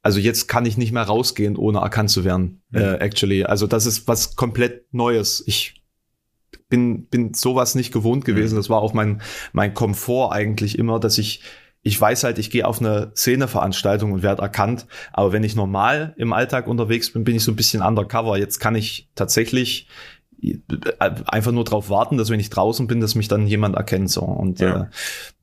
[0.01, 2.79] also jetzt kann ich nicht mehr rausgehen, ohne erkannt zu werden, mhm.
[2.79, 3.43] äh, actually.
[3.43, 5.43] Also das ist was komplett Neues.
[5.45, 5.83] Ich
[6.69, 8.53] bin, bin sowas nicht gewohnt gewesen.
[8.53, 8.59] Mhm.
[8.59, 11.41] Das war auch mein, mein Komfort eigentlich immer, dass ich
[11.83, 14.85] ich weiß halt, ich gehe auf eine Szeneveranstaltung und werde erkannt.
[15.13, 18.37] Aber wenn ich normal im Alltag unterwegs bin, bin ich so ein bisschen undercover.
[18.37, 19.87] Jetzt kann ich tatsächlich
[20.99, 24.09] einfach nur darauf warten, dass wenn ich draußen bin, dass mich dann jemand erkennt.
[24.09, 24.21] So.
[24.21, 24.83] Und ja.
[24.83, 24.85] Äh,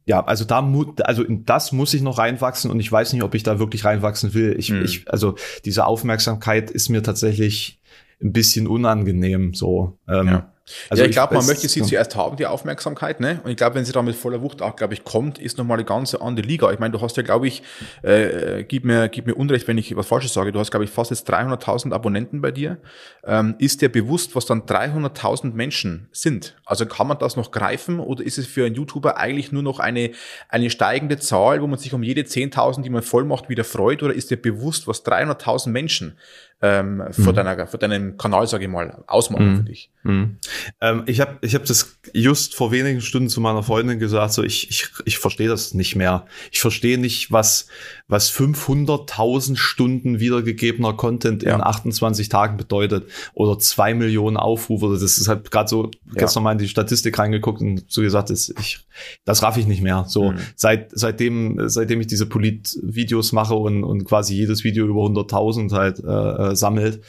[0.07, 0.67] ja, also da
[1.05, 3.85] also in das muss ich noch reinwachsen und ich weiß nicht, ob ich da wirklich
[3.85, 4.57] reinwachsen will.
[4.59, 4.83] Ich, mhm.
[4.83, 5.35] ich, also
[5.67, 7.79] diese Aufmerksamkeit ist mir tatsächlich
[8.23, 9.53] ein bisschen unangenehm.
[9.53, 9.99] So.
[10.09, 10.53] Ähm, ja.
[10.89, 11.87] Also ja, ich glaube, man möchte sie ja.
[11.87, 13.41] zuerst haben, die Aufmerksamkeit, ne?
[13.45, 15.79] Und ich glaube, wenn sie da mit voller Wucht auch, glaube ich, kommt, ist nochmal
[15.79, 16.71] eine ganz andere Liga.
[16.73, 17.63] Ich meine, du hast ja, glaube ich,
[18.03, 20.53] äh, gib mir, gib mir Unrecht, wenn ich was Falsches sage.
[20.53, 22.79] Du hast, glaube ich, fast jetzt 300.000 Abonnenten bei dir.
[23.25, 26.57] Ähm, ist dir bewusst, was dann 300.000 Menschen sind?
[26.65, 29.79] Also kann man das noch greifen oder ist es für einen YouTuber eigentlich nur noch
[29.79, 30.11] eine,
[30.49, 34.03] eine steigende Zahl, wo man sich um jede 10.000, die man voll macht, wieder freut?
[34.03, 36.19] Oder ist dir bewusst, was 300.000 Menschen
[36.61, 37.37] ähm, vor, mhm.
[37.37, 39.57] deiner, vor deinem Kanal, sage ich mal, ausmachen mhm.
[39.59, 39.91] für dich.
[40.03, 40.39] Mhm.
[40.81, 44.43] Ähm, ich habe ich hab das just vor wenigen Stunden zu meiner Freundin gesagt, so
[44.43, 46.27] ich, ich, ich verstehe das nicht mehr.
[46.51, 47.69] Ich verstehe nicht, was,
[48.09, 51.55] was 500.000 Stunden wiedergegebener Content ja.
[51.55, 54.89] in 28 Tagen bedeutet oder zwei Millionen Aufrufe.
[54.91, 56.15] Das ist halt gerade so, ja.
[56.15, 58.81] gestern mal in die Statistik reingeguckt und so gesagt, das, ich,
[59.25, 60.07] das raff ich nicht mehr.
[60.09, 60.39] So mhm.
[60.57, 66.01] seit, seitdem, seitdem ich diese Polit-Videos mache und, und quasi jedes Video über 100.000 halt
[66.01, 67.03] äh, äh, sammelt,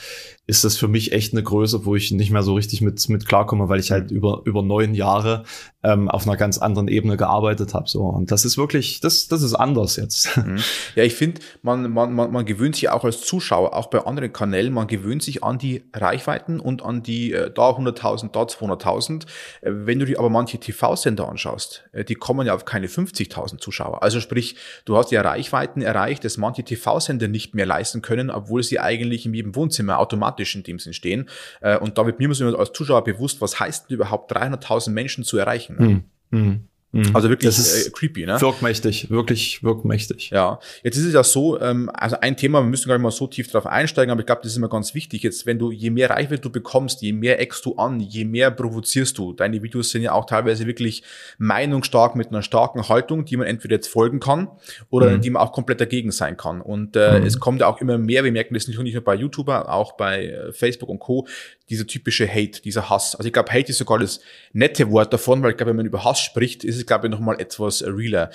[0.50, 3.28] ist das für mich echt eine Größe, wo ich nicht mehr so richtig mit, mit
[3.28, 4.18] klarkomme, weil ich halt mhm.
[4.18, 5.44] über, über neun Jahre
[5.84, 7.88] ähm, auf einer ganz anderen Ebene gearbeitet habe.
[7.88, 8.02] So.
[8.02, 10.30] Und das ist wirklich, das, das ist anders jetzt.
[10.40, 10.60] Mhm.
[10.96, 14.32] Ja, ich finde, man, man, man, man gewöhnt sich auch als Zuschauer, auch bei anderen
[14.32, 19.26] Kanälen, man gewöhnt sich an die Reichweiten und an die äh, da 100.000, da 200.000.
[19.26, 19.26] Äh,
[19.62, 24.02] wenn du dir aber manche TV-Sender anschaust, äh, die kommen ja auf keine 50.000 Zuschauer.
[24.02, 28.64] Also sprich, du hast ja Reichweiten erreicht, dass manche TV-Sender nicht mehr leisten können, obwohl
[28.64, 31.30] sie eigentlich in jedem Wohnzimmer automatisch in dem Sinn stehen.
[31.62, 35.76] Äh, und wird mir als Zuschauer bewusst, was heißt denn überhaupt 300.000 Menschen zu erreichen?
[35.80, 36.04] Ne?
[36.32, 36.69] Hm.
[36.92, 37.02] Hm.
[37.02, 37.16] Mhm.
[37.16, 38.42] Also wirklich das ist äh, creepy, ne?
[38.42, 40.32] Wirkmächtig, wirklich wirkmächtig.
[40.32, 43.12] Ja, jetzt ist es ja so, ähm, also ein Thema, wir müssen gar nicht mal
[43.12, 45.22] so tief drauf einsteigen, aber ich glaube, das ist immer ganz wichtig.
[45.22, 48.50] Jetzt, wenn du, je mehr Reichweite du bekommst, je mehr eckst du an, je mehr
[48.50, 49.34] provozierst du.
[49.34, 51.04] Deine Videos sind ja auch teilweise wirklich
[51.38, 54.48] meinungsstark mit einer starken Haltung, die man entweder jetzt folgen kann
[54.90, 55.22] oder mhm.
[55.22, 56.60] die man auch komplett dagegen sein kann.
[56.60, 57.26] Und äh, mhm.
[57.26, 60.26] es kommt ja auch immer mehr, wir merken das nicht nur bei YouTuber, auch bei
[60.26, 61.28] äh, Facebook und Co.,
[61.70, 63.16] dieser typische Hate, dieser Hass.
[63.16, 64.20] Also ich glaube, Hate ist sogar das
[64.54, 67.12] nette Wort davon, weil ich glaube, wenn man über Hass spricht, ist es, glaube ich,
[67.12, 68.32] nochmal etwas realer.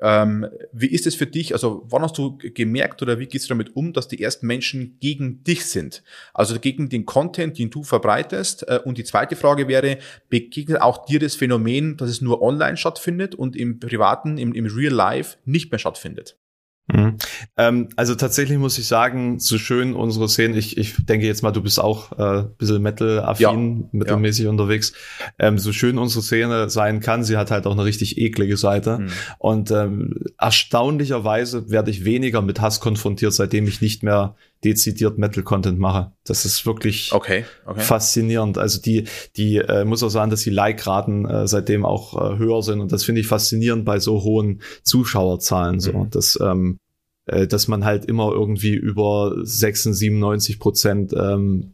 [0.00, 1.52] Ähm, wie ist es für dich?
[1.52, 4.96] Also, wann hast du gemerkt oder wie gehst du damit um, dass die ersten Menschen
[5.00, 6.02] gegen dich sind?
[6.32, 8.68] Also gegen den Content, den du verbreitest?
[8.68, 12.76] Äh, und die zweite Frage wäre, begegnet auch dir das Phänomen, dass es nur online
[12.76, 16.36] stattfindet und im privaten, im, im Real Life nicht mehr stattfindet?
[16.92, 17.16] Mhm.
[17.56, 21.50] Ähm, also tatsächlich muss ich sagen, so schön unsere Szene, ich, ich denke jetzt mal,
[21.50, 23.88] du bist auch äh, bisschen Metal-affin, ja.
[23.92, 24.50] mittelmäßig ja.
[24.50, 24.94] unterwegs,
[25.38, 29.00] ähm, so schön unsere Szene sein kann, sie hat halt auch eine richtig eklige Seite.
[29.00, 29.08] Mhm.
[29.38, 35.78] Und ähm, erstaunlicherweise werde ich weniger mit Hass konfrontiert, seitdem ich nicht mehr dezidiert Metal-Content
[35.78, 36.12] mache.
[36.24, 37.80] Das ist wirklich okay, okay.
[37.80, 38.58] faszinierend.
[38.58, 39.04] Also die,
[39.36, 42.90] die äh, muss auch sagen, dass die Like-Raten äh, seitdem auch äh, höher sind und
[42.92, 45.76] das finde ich faszinierend bei so hohen Zuschauerzahlen.
[45.76, 45.80] Mhm.
[45.80, 46.78] So, dass ähm,
[47.28, 51.72] äh, dass man halt immer irgendwie über 96, 97 Prozent ähm,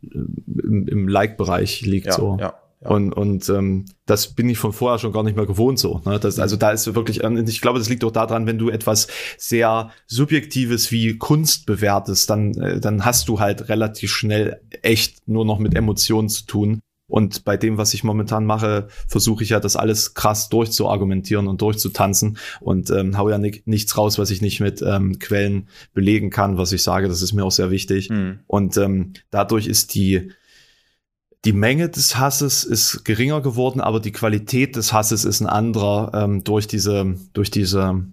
[0.63, 2.07] im, im Like-Bereich liegt.
[2.07, 2.37] Ja, so.
[2.41, 2.55] Ja.
[2.85, 6.03] Und, und ähm, das bin ich von vorher schon gar nicht mehr gewohnt so.
[6.05, 6.21] Ne?
[6.21, 9.09] Das, also da ist wirklich, ähm, ich glaube, das liegt auch daran, wenn du etwas
[9.39, 15.45] sehr Subjektives wie Kunst bewertest, dann, äh, dann hast du halt relativ schnell echt nur
[15.45, 16.81] noch mit Emotionen zu tun.
[17.07, 21.61] Und bei dem, was ich momentan mache, versuche ich ja, das alles krass durchzuargumentieren und
[21.61, 26.31] durchzutanzen und ähm, hau ja ni nichts raus, was ich nicht mit ähm, Quellen belegen
[26.31, 27.09] kann, was ich sage.
[27.09, 28.09] Das ist mir auch sehr wichtig.
[28.09, 28.41] Mhm.
[28.47, 30.31] Und ähm, dadurch ist die
[31.45, 36.13] die Menge des Hasses ist geringer geworden, aber die Qualität des Hasses ist ein anderer
[36.15, 38.07] ähm, durch diese, durch diese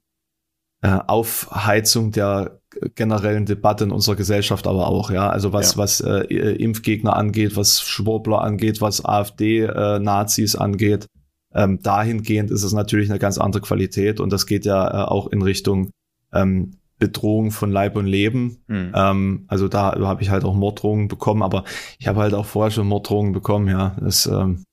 [0.82, 2.60] äh, Aufheizung der
[2.96, 5.30] generellen Debatte in unserer Gesellschaft aber auch, ja.
[5.30, 5.78] Also was, ja.
[5.78, 11.08] was äh, Impfgegner angeht, was Schwurbler angeht, was AfD-Nazis äh, angeht.
[11.54, 15.28] Ähm, dahingehend ist es natürlich eine ganz andere Qualität und das geht ja äh, auch
[15.28, 15.92] in Richtung
[16.34, 18.60] ähm, Bedrohung von Leib und Leben.
[18.68, 18.92] Mhm.
[18.96, 21.64] Ähm, also da habe ich halt auch Morddrohungen bekommen, aber
[21.98, 23.96] ich habe halt auch vorher schon Morddrohungen bekommen, ja.
[24.00, 24.64] Das, ähm,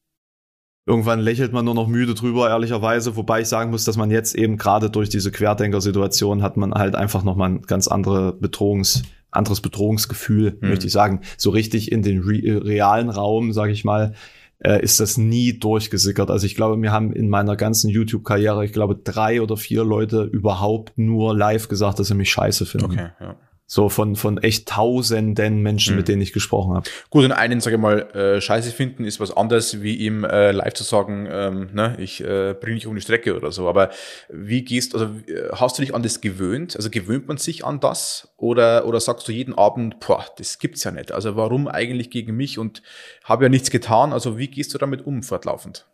[0.87, 4.35] irgendwann lächelt man nur noch müde drüber, ehrlicherweise, wobei ich sagen muss, dass man jetzt
[4.35, 9.63] eben gerade durch diese Querdenker-Situation hat man halt einfach nochmal ein ganz andere Bedrohungs, anderes
[9.63, 10.69] Bedrohungsgefühl, mhm.
[10.69, 11.23] möchte ich sagen.
[11.39, 14.13] So richtig in den re realen Raum, sage ich mal,
[14.61, 16.31] äh, ist das nie durchgesickert.
[16.31, 20.23] Also ich glaube, mir haben in meiner ganzen YouTube-Karriere, ich glaube, drei oder vier Leute
[20.23, 22.93] überhaupt nur live gesagt, dass sie mich scheiße finden.
[22.93, 23.37] Okay, ja.
[23.71, 25.99] So von, von echt tausenden Menschen, mhm.
[25.99, 26.89] mit denen ich gesprochen habe.
[27.11, 30.53] Gut, und einen, sage ich mal, äh, Scheiße finden ist was anderes, wie ihm äh,
[30.53, 33.69] live zu sagen, ähm, ne, ich äh, bringe dich um die Strecke oder so.
[33.69, 33.91] Aber
[34.31, 36.77] wie gehst, also äh, hast du dich an das gewöhnt?
[36.77, 38.33] Also gewöhnt man sich an das?
[38.39, 41.13] Oder, oder sagst du jeden Abend, boah, das gibt's ja nicht.
[41.13, 42.83] Also warum eigentlich gegen mich und
[43.23, 44.15] habe ja nichts getan?
[44.15, 45.87] Also wie gehst du damit um fortlaufend?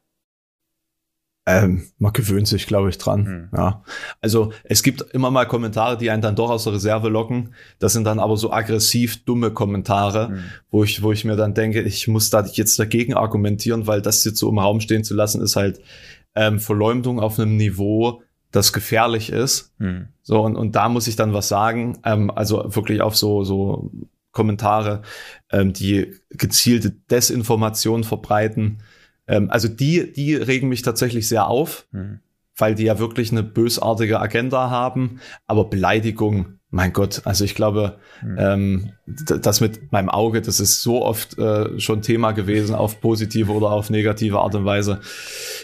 [1.47, 3.23] Ähm, man gewöhnt sich, glaube ich, dran.
[3.23, 3.57] Mhm.
[3.57, 3.83] Ja.
[4.23, 7.55] Also es gibt immer mal Kommentare, die einen dann doch aus der Reserve locken.
[7.79, 10.45] Das sind dann aber so aggressiv dumme Kommentare, mhm.
[10.71, 14.25] wo ich, wo ich mir dann denke, ich muss da jetzt dagegen argumentieren, weil das
[14.25, 15.81] jetzt so im Raum stehen zu lassen, ist halt
[16.35, 19.73] ähm, Verleumdung auf einem Niveau, das gefährlich ist.
[19.79, 20.09] Mhm.
[20.23, 21.99] So, und, und da muss ich dann was sagen.
[22.05, 23.91] Ähm, also wirklich auf so, so
[24.33, 25.03] Kommentare,
[25.51, 28.79] ähm, die gezielte Desinformation verbreiten
[29.27, 32.21] ähm, also die, die regen mich tatsächlich sehr auf, mhm.
[32.57, 35.21] weil die ja wirklich eine bösartige Agenda haben.
[35.47, 38.37] Aber Beleidigung, mein Gott, also ich glaube, mhm.
[38.39, 43.53] ähm, das mit meinem Auge, das ist so oft äh, schon Thema gewesen, auf positive
[43.53, 45.01] oder auf negative Art und Weise.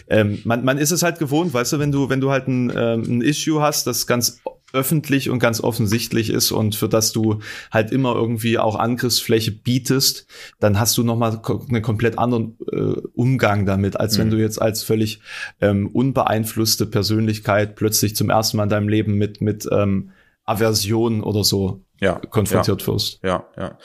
[0.09, 2.71] Ähm, man, man ist es halt gewohnt, weißt du, wenn du, wenn du halt ein,
[2.75, 4.41] ähm, ein Issue hast, das ganz
[4.73, 7.39] öffentlich und ganz offensichtlich ist und für das du
[7.71, 10.27] halt immer irgendwie auch Angriffsfläche bietest,
[10.59, 14.21] dann hast du nochmal einen komplett anderen äh, Umgang damit, als mhm.
[14.21, 15.21] wenn du jetzt als völlig
[15.59, 20.11] ähm, unbeeinflusste Persönlichkeit plötzlich zum ersten Mal in deinem Leben mit, mit ähm,
[20.45, 23.19] Aversion oder so ja, konfrontiert ja, wirst.
[23.23, 23.77] Ja, ja.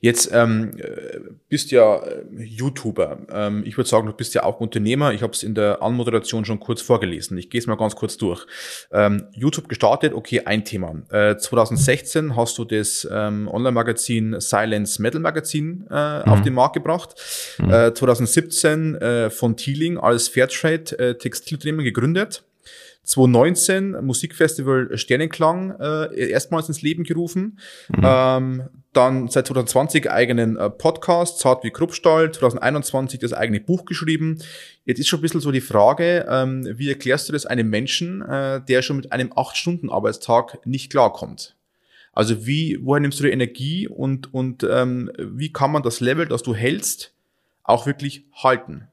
[0.00, 0.72] Jetzt ähm,
[1.48, 3.18] bist ja äh, YouTuber.
[3.30, 5.12] Ähm, ich würde sagen, du bist ja auch Unternehmer.
[5.12, 7.38] Ich habe es in der Anmoderation schon kurz vorgelesen.
[7.38, 8.44] Ich gehe es mal ganz kurz durch.
[8.90, 11.02] Ähm, YouTube gestartet, okay, ein Thema.
[11.10, 16.32] Äh, 2016 hast du das ähm, Online-Magazin Silence Metal Magazin äh, mhm.
[16.32, 17.14] auf den Markt gebracht.
[17.58, 17.72] Mhm.
[17.72, 22.42] Äh, 2017 äh, von Teeling als Fairtrade äh, Textilunternehmen gegründet.
[23.04, 27.58] 2019 Musikfestival Sternenklang äh, erstmals ins Leben gerufen.
[27.88, 28.02] Mhm.
[28.04, 34.38] Ähm, dann seit 2020 eigenen äh, Podcast, Zart wie Kruppstall, 2021 das eigene Buch geschrieben.
[34.84, 38.22] Jetzt ist schon ein bisschen so die Frage, ähm, wie erklärst du das einem Menschen,
[38.22, 41.56] äh, der schon mit einem 8-Stunden-Arbeitstag nicht klarkommt?
[42.12, 46.26] Also wie, woher nimmst du die Energie und, und ähm, wie kann man das Level,
[46.26, 47.14] das du hältst,
[47.64, 48.86] auch wirklich halten?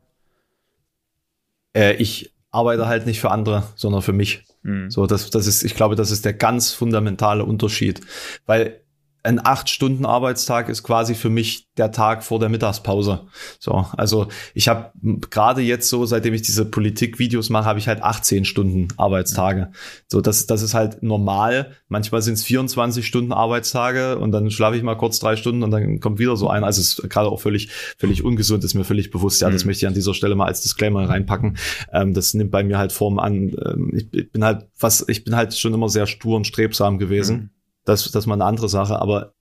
[1.76, 4.46] Äh, ich arbeite halt nicht für andere, sondern für mich.
[4.64, 4.90] Mhm.
[4.90, 8.02] So, das, das ist, ich glaube, das ist der ganz fundamentale Unterschied.
[8.46, 8.82] Weil
[9.24, 13.28] ein acht Stunden Arbeitstag ist quasi für mich der Tag vor der Mittagspause.
[13.60, 14.92] So, also ich habe
[15.30, 19.72] gerade jetzt so, seitdem ich diese Politikvideos mache, habe ich halt 18 Stunden Arbeitstage.
[20.08, 21.72] So, das, das ist halt normal.
[21.90, 25.72] Manchmal sind es 24 Stunden Arbeitstage und dann schlafe ich mal kurz drei Stunden und
[25.72, 26.64] dann kommt wieder so ein.
[26.64, 29.42] Also es ist gerade auch völlig, völlig ungesund, ist mir völlig bewusst.
[29.42, 29.70] Ja, das mhm.
[29.70, 31.58] möchte ich an dieser Stelle mal als Disclaimer reinpacken.
[31.92, 33.54] Ähm, das nimmt bei mir halt Form an.
[33.66, 37.00] Ähm, ich, ich, bin halt was, ich bin halt schon immer sehr stur und strebsam
[37.00, 37.38] gewesen.
[37.38, 37.50] Mhm
[37.90, 39.34] das, das ist mal eine andere Sache, aber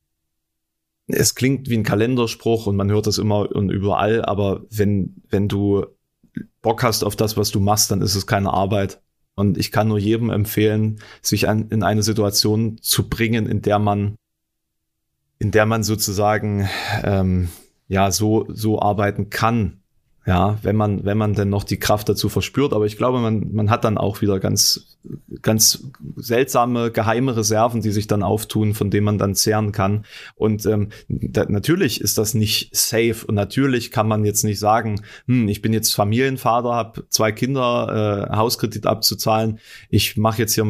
[1.07, 5.49] es klingt wie ein Kalenderspruch und man hört das immer und überall, aber wenn, wenn
[5.49, 5.87] du
[6.61, 9.01] Bock hast auf das, was du machst, dann ist es keine Arbeit.
[9.35, 13.79] Und ich kann nur jedem empfehlen, sich an, in eine Situation zu bringen, in der
[13.79, 14.17] man,
[15.39, 16.69] in der man sozusagen
[17.05, 17.49] ähm,
[17.87, 19.81] ja so so arbeiten kann,
[20.29, 22.75] ja, wenn man, wenn man denn noch die Kraft dazu verspürt.
[22.75, 24.99] Aber ich glaube, man, man hat dann auch wieder ganz,
[25.41, 25.85] ganz
[26.17, 30.05] seltsame, geheime Reserven, die sich dann auftun, von denen man dann zehren kann.
[30.35, 35.01] Und ähm, da, natürlich ist das nicht safe und natürlich kann man jetzt nicht sagen,
[35.29, 39.61] hm, ich bin jetzt Familienvater, habe zwei Kinder, äh, Hauskredit abzuzahlen.
[39.89, 40.67] Ich mache jetzt hier,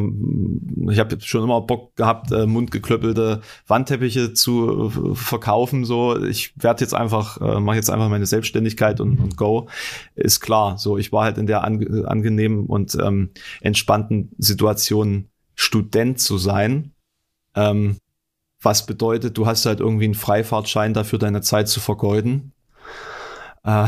[0.89, 5.83] ich habe schon immer Bock gehabt, äh, mundgeklöppelte Wandteppiche zu äh, verkaufen.
[5.83, 9.48] So, ich werde jetzt einfach, äh, mache jetzt einfach meine Selbstständigkeit und, und go
[10.15, 10.77] ist klar.
[10.77, 13.31] So, ich war halt in der ange angenehmen und ähm,
[13.61, 16.93] entspannten Situation, Student zu sein.
[17.55, 17.97] Ähm,
[18.61, 22.53] was bedeutet, du hast halt irgendwie einen Freifahrtschein dafür, deine Zeit zu vergeuden.
[23.63, 23.87] Äh,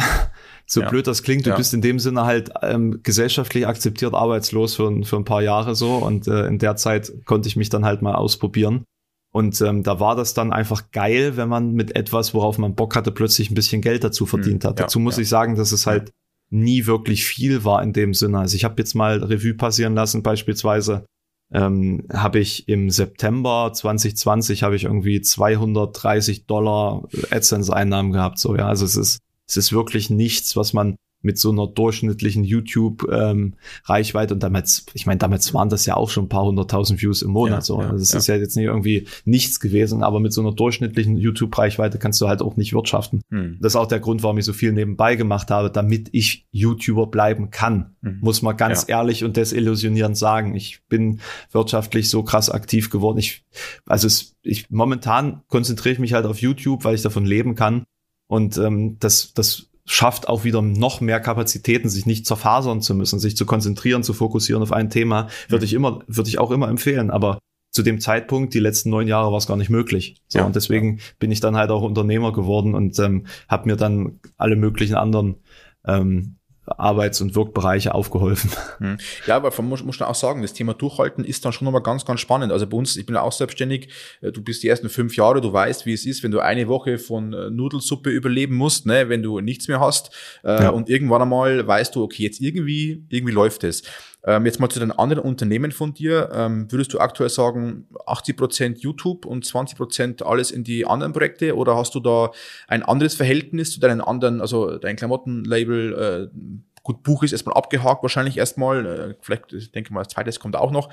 [0.65, 0.89] so ja.
[0.89, 1.57] blöd das klingt, du ja.
[1.57, 5.95] bist in dem Sinne halt ähm, gesellschaftlich akzeptiert arbeitslos für, für ein paar Jahre so
[5.95, 8.85] und äh, in der Zeit konnte ich mich dann halt mal ausprobieren.
[9.31, 12.95] Und ähm, da war das dann einfach geil, wenn man mit etwas, worauf man Bock
[12.95, 14.77] hatte, plötzlich ein bisschen Geld dazu verdient hat.
[14.77, 15.21] Ja, dazu muss ja.
[15.21, 16.11] ich sagen, dass es halt
[16.49, 18.39] nie wirklich viel war in dem Sinne.
[18.39, 21.05] Also ich habe jetzt mal Revue passieren lassen, beispielsweise
[21.53, 28.37] ähm, habe ich im September 2020 habe ich irgendwie 230 Dollar AdSense-Einnahmen gehabt.
[28.37, 32.43] So ja, also es ist es ist wirklich nichts, was man mit so einer durchschnittlichen
[32.43, 37.01] YouTube-Reichweite ähm, und damals, ich meine, damals waren das ja auch schon ein paar hunderttausend
[37.01, 37.59] Views im Monat.
[37.59, 37.81] Ja, so.
[37.81, 38.19] Ja, das ja.
[38.19, 42.27] ist ja jetzt nicht irgendwie nichts gewesen, aber mit so einer durchschnittlichen YouTube-Reichweite kannst du
[42.27, 43.21] halt auch nicht wirtschaften.
[43.29, 43.57] Hm.
[43.61, 47.07] Das ist auch der Grund, warum ich so viel nebenbei gemacht habe, damit ich YouTuber
[47.07, 47.95] bleiben kann.
[48.01, 48.19] Hm.
[48.21, 50.55] Muss man ganz ehrlich und desillusionierend sagen.
[50.55, 51.19] Ich bin
[51.51, 53.19] wirtschaftlich so krass aktiv geworden.
[53.19, 53.43] Ich,
[53.85, 57.85] also es, ich momentan konzentriere ich mich halt auf YouTube, weil ich davon leben kann.
[58.27, 63.19] Und ähm, das, das schafft auch wieder noch mehr Kapazitäten, sich nicht zerfasern zu müssen,
[63.19, 66.69] sich zu konzentrieren, zu fokussieren auf ein Thema, würde ich immer, würde ich auch immer
[66.69, 67.09] empfehlen.
[67.09, 67.39] Aber
[67.71, 70.21] zu dem Zeitpunkt, die letzten neun Jahre, war es gar nicht möglich.
[70.27, 71.03] So, ja, und deswegen ja.
[71.19, 75.37] bin ich dann halt auch Unternehmer geworden und ähm, habe mir dann alle möglichen anderen
[75.85, 78.51] ähm, Arbeits- und Wirkbereiche aufgeholfen.
[78.77, 78.97] Hm.
[79.25, 81.81] Ja, aber man muss, muss man auch sagen, das Thema Durchhalten ist dann schon nochmal
[81.81, 82.51] ganz, ganz spannend.
[82.51, 83.89] Also bei uns, ich bin ja auch selbstständig,
[84.21, 86.67] äh, du bist die ersten fünf Jahre, du weißt, wie es ist, wenn du eine
[86.67, 90.11] Woche von äh, Nudelsuppe überleben musst, ne, wenn du nichts mehr hast
[90.43, 90.69] äh, ja.
[90.69, 93.83] und irgendwann einmal weißt du, okay, jetzt irgendwie, irgendwie läuft es.
[94.23, 96.29] Ähm, jetzt mal zu den anderen Unternehmen von dir.
[96.33, 101.13] Ähm, würdest du aktuell sagen, 80 Prozent YouTube und 20 Prozent alles in die anderen
[101.13, 102.31] Projekte oder hast du da
[102.67, 106.37] ein anderes Verhältnis zu deinen anderen, also dein Klamottenlabel, äh,
[106.83, 110.55] gut, Buch ist erstmal abgehakt, wahrscheinlich erstmal, äh, vielleicht, ich denke mal, das zweites kommt
[110.55, 110.89] auch noch.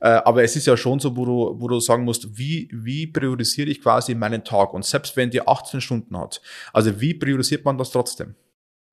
[0.00, 3.06] Äh, aber es ist ja schon so, wo du, wo du sagen musst, wie, wie
[3.06, 4.72] priorisiere ich quasi meinen Tag?
[4.74, 6.40] Und selbst wenn die 18 Stunden hat,
[6.72, 8.34] also wie priorisiert man das trotzdem?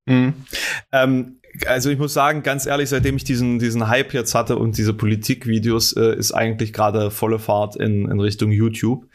[0.06, 0.34] Mhm.
[0.92, 4.76] Ähm, also ich muss sagen, ganz ehrlich, seitdem ich diesen, diesen Hype jetzt hatte und
[4.78, 9.06] diese Politikvideos, äh, ist eigentlich gerade volle Fahrt in, in Richtung YouTube.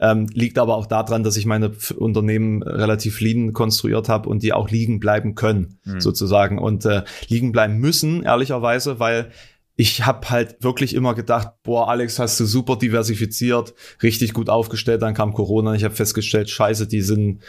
[0.00, 4.52] Ähm, liegt aber auch daran, dass ich meine Unternehmen relativ lean konstruiert habe und die
[4.52, 6.00] auch liegen bleiben können, mhm.
[6.00, 6.58] sozusagen.
[6.58, 9.30] Und äh, liegen bleiben müssen, ehrlicherweise, weil
[9.74, 15.02] ich habe halt wirklich immer gedacht, boah, Alex, hast du super diversifiziert, richtig gut aufgestellt,
[15.02, 15.74] dann kam Corona.
[15.74, 17.42] Ich habe festgestellt, scheiße, die sind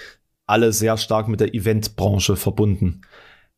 [0.45, 3.01] alle sehr stark mit der Eventbranche verbunden.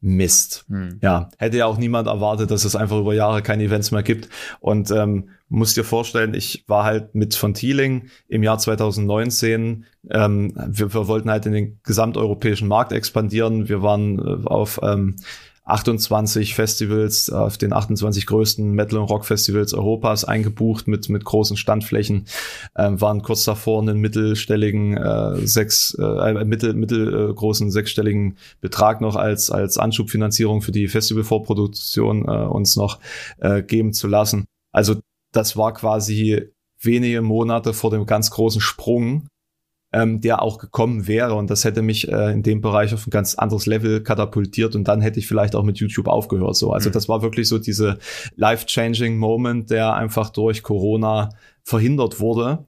[0.01, 0.65] Mist.
[0.67, 0.99] Hm.
[1.01, 4.29] Ja, hätte ja auch niemand erwartet, dass es einfach über Jahre keine Events mehr gibt.
[4.59, 9.85] Und ähm, muss dir vorstellen, ich war halt mit von Thieling im Jahr 2019.
[10.11, 13.67] Ähm, wir, wir wollten halt in den gesamteuropäischen Markt expandieren.
[13.67, 15.15] Wir waren äh, auf ähm,
[15.65, 22.25] 28 Festivals auf den 28 größten Metal- und Rock-Festivals Europas eingebucht mit, mit großen Standflächen,
[22.77, 29.49] ähm, waren kurz davor einen mittelstelligen, äh, sechs, äh, mittel, mittelgroßen sechsstelligen Betrag noch als,
[29.49, 32.99] als Anschubfinanzierung für die Festivalvorproduktion äh, uns noch
[33.39, 34.45] äh, geben zu lassen.
[34.71, 34.95] Also
[35.31, 36.43] das war quasi
[36.79, 39.27] wenige Monate vor dem ganz großen Sprung
[39.95, 41.35] ähm, der auch gekommen wäre.
[41.35, 44.89] Und das hätte mich äh, in dem Bereich auf ein ganz anderes Level katapultiert und
[44.89, 46.57] dann hätte ich vielleicht auch mit YouTube aufgehört.
[46.57, 46.93] So, also mhm.
[46.93, 47.97] das war wirklich so diese
[48.35, 51.29] life-changing Moment, der einfach durch Corona
[51.63, 52.67] verhindert wurde.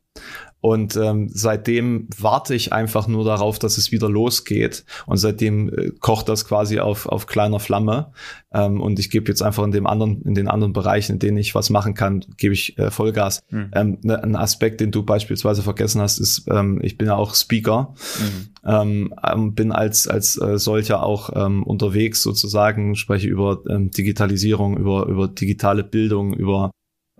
[0.67, 4.83] Und ähm, seitdem warte ich einfach nur darauf, dass es wieder losgeht.
[5.05, 8.11] Und seitdem äh, kocht das quasi auf, auf kleiner Flamme.
[8.51, 11.37] Ähm, und ich gebe jetzt einfach in dem anderen, in den anderen Bereichen, in denen
[11.37, 13.39] ich was machen kann, gebe ich äh, Vollgas.
[13.49, 13.71] Mhm.
[13.73, 17.33] Ähm, ne, ein Aspekt, den du beispielsweise vergessen hast, ist, ähm, ich bin ja auch
[17.33, 17.93] Speaker.
[18.19, 18.69] Mhm.
[18.69, 24.75] Ähm, ähm bin als, als äh, solcher auch ähm, unterwegs sozusagen, spreche über ähm, Digitalisierung,
[24.75, 26.71] über, über digitale Bildung, über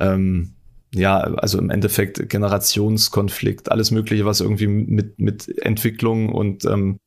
[0.02, 0.57] ähm,
[0.94, 7.00] ja, also im Endeffekt Generationskonflikt, alles Mögliche, was irgendwie mit, mit Entwicklung und ähm,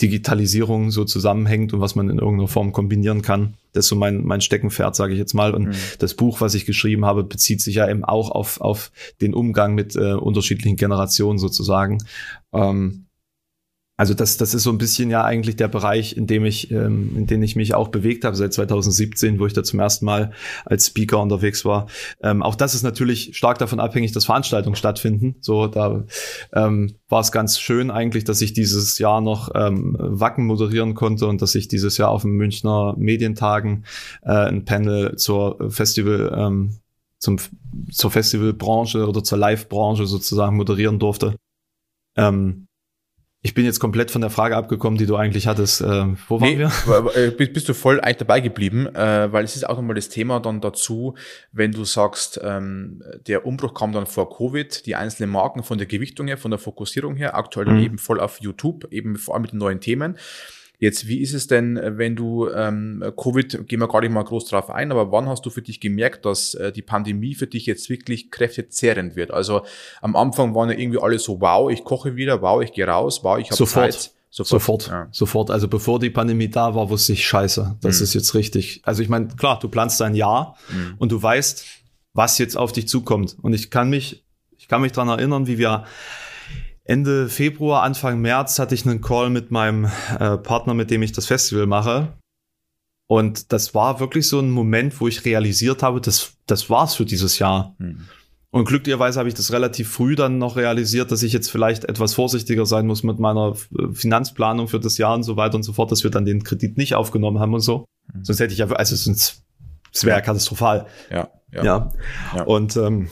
[0.00, 3.54] Digitalisierung so zusammenhängt und was man in irgendeiner Form kombinieren kann.
[3.72, 5.54] Das ist so mein, mein Steckenpferd, sage ich jetzt mal.
[5.54, 5.74] Und mhm.
[5.98, 9.74] das Buch, was ich geschrieben habe, bezieht sich ja eben auch auf, auf den Umgang
[9.74, 11.98] mit äh, unterschiedlichen Generationen sozusagen.
[12.52, 13.06] Ähm,
[13.96, 17.16] also das, das ist so ein bisschen ja eigentlich der Bereich, in dem ich, ähm,
[17.16, 20.32] in dem ich mich auch bewegt habe seit 2017, wo ich da zum ersten Mal
[20.64, 21.86] als Speaker unterwegs war.
[22.22, 25.36] Ähm, auch das ist natürlich stark davon abhängig, dass Veranstaltungen stattfinden.
[25.40, 26.04] So, da
[26.52, 31.26] ähm, war es ganz schön eigentlich, dass ich dieses Jahr noch ähm, Wacken moderieren konnte
[31.26, 33.86] und dass ich dieses Jahr auf dem Münchner Medientagen
[34.22, 36.78] äh, ein Panel zur Festival ähm,
[37.18, 37.38] zum,
[37.90, 41.34] zur Festivalbranche oder zur Live-Branche sozusagen moderieren durfte.
[42.16, 42.65] Ähm,
[43.46, 45.80] ich bin jetzt komplett von der Frage abgekommen, die du eigentlich hattest.
[45.80, 45.84] Äh,
[46.26, 46.72] wo waren nee, wir?
[47.14, 50.40] Äh, bist du voll eigentlich dabei geblieben, äh, weil es ist auch nochmal das Thema
[50.40, 51.14] dann dazu,
[51.52, 55.86] wenn du sagst, ähm, der Umbruch kam dann vor Covid, die einzelnen Marken von der
[55.86, 57.84] Gewichtung her, von der Fokussierung her, aktuell mhm.
[57.84, 60.16] eben voll auf YouTube, eben vor allem mit den neuen Themen.
[60.78, 64.46] Jetzt, wie ist es denn, wenn du ähm, Covid, gehen wir gar nicht mal groß
[64.46, 67.64] drauf ein, aber wann hast du für dich gemerkt, dass äh, die Pandemie für dich
[67.64, 69.30] jetzt wirklich kräftezehrend wird?
[69.30, 69.62] Also
[70.02, 73.20] am Anfang waren ja irgendwie alle so, wow, ich koche wieder, wow, ich gehe raus,
[73.22, 74.12] wow, ich habe Zeit.
[74.28, 75.08] Sofort, sofort, ja.
[75.12, 75.50] sofort.
[75.50, 77.78] Also bevor die Pandemie da war, wusste ich Scheiße.
[77.80, 78.04] Das mhm.
[78.04, 78.82] ist jetzt richtig.
[78.84, 80.94] Also ich meine, klar, du planst ein Jahr mhm.
[80.98, 81.64] und du weißt,
[82.12, 83.36] was jetzt auf dich zukommt.
[83.40, 84.24] Und ich kann mich,
[84.58, 85.84] ich kann mich dran erinnern, wie wir
[86.86, 91.12] Ende Februar, Anfang März hatte ich einen Call mit meinem äh, Partner, mit dem ich
[91.12, 92.12] das Festival mache.
[93.08, 97.04] Und das war wirklich so ein Moment, wo ich realisiert habe, das, das war's für
[97.04, 97.74] dieses Jahr.
[97.78, 98.06] Mhm.
[98.50, 102.14] Und glücklicherweise habe ich das relativ früh dann noch realisiert, dass ich jetzt vielleicht etwas
[102.14, 105.72] vorsichtiger sein muss mit meiner äh, Finanzplanung für das Jahr und so weiter und so
[105.72, 107.86] fort, dass wir dann den Kredit nicht aufgenommen haben und so.
[108.14, 108.24] Mhm.
[108.24, 109.42] Sonst hätte ich ja, also sonst,
[109.92, 110.22] es wäre ja.
[110.22, 110.86] katastrophal.
[111.10, 111.64] Ja, ja.
[111.64, 111.92] ja.
[112.34, 112.42] ja.
[112.44, 113.08] Und ähm,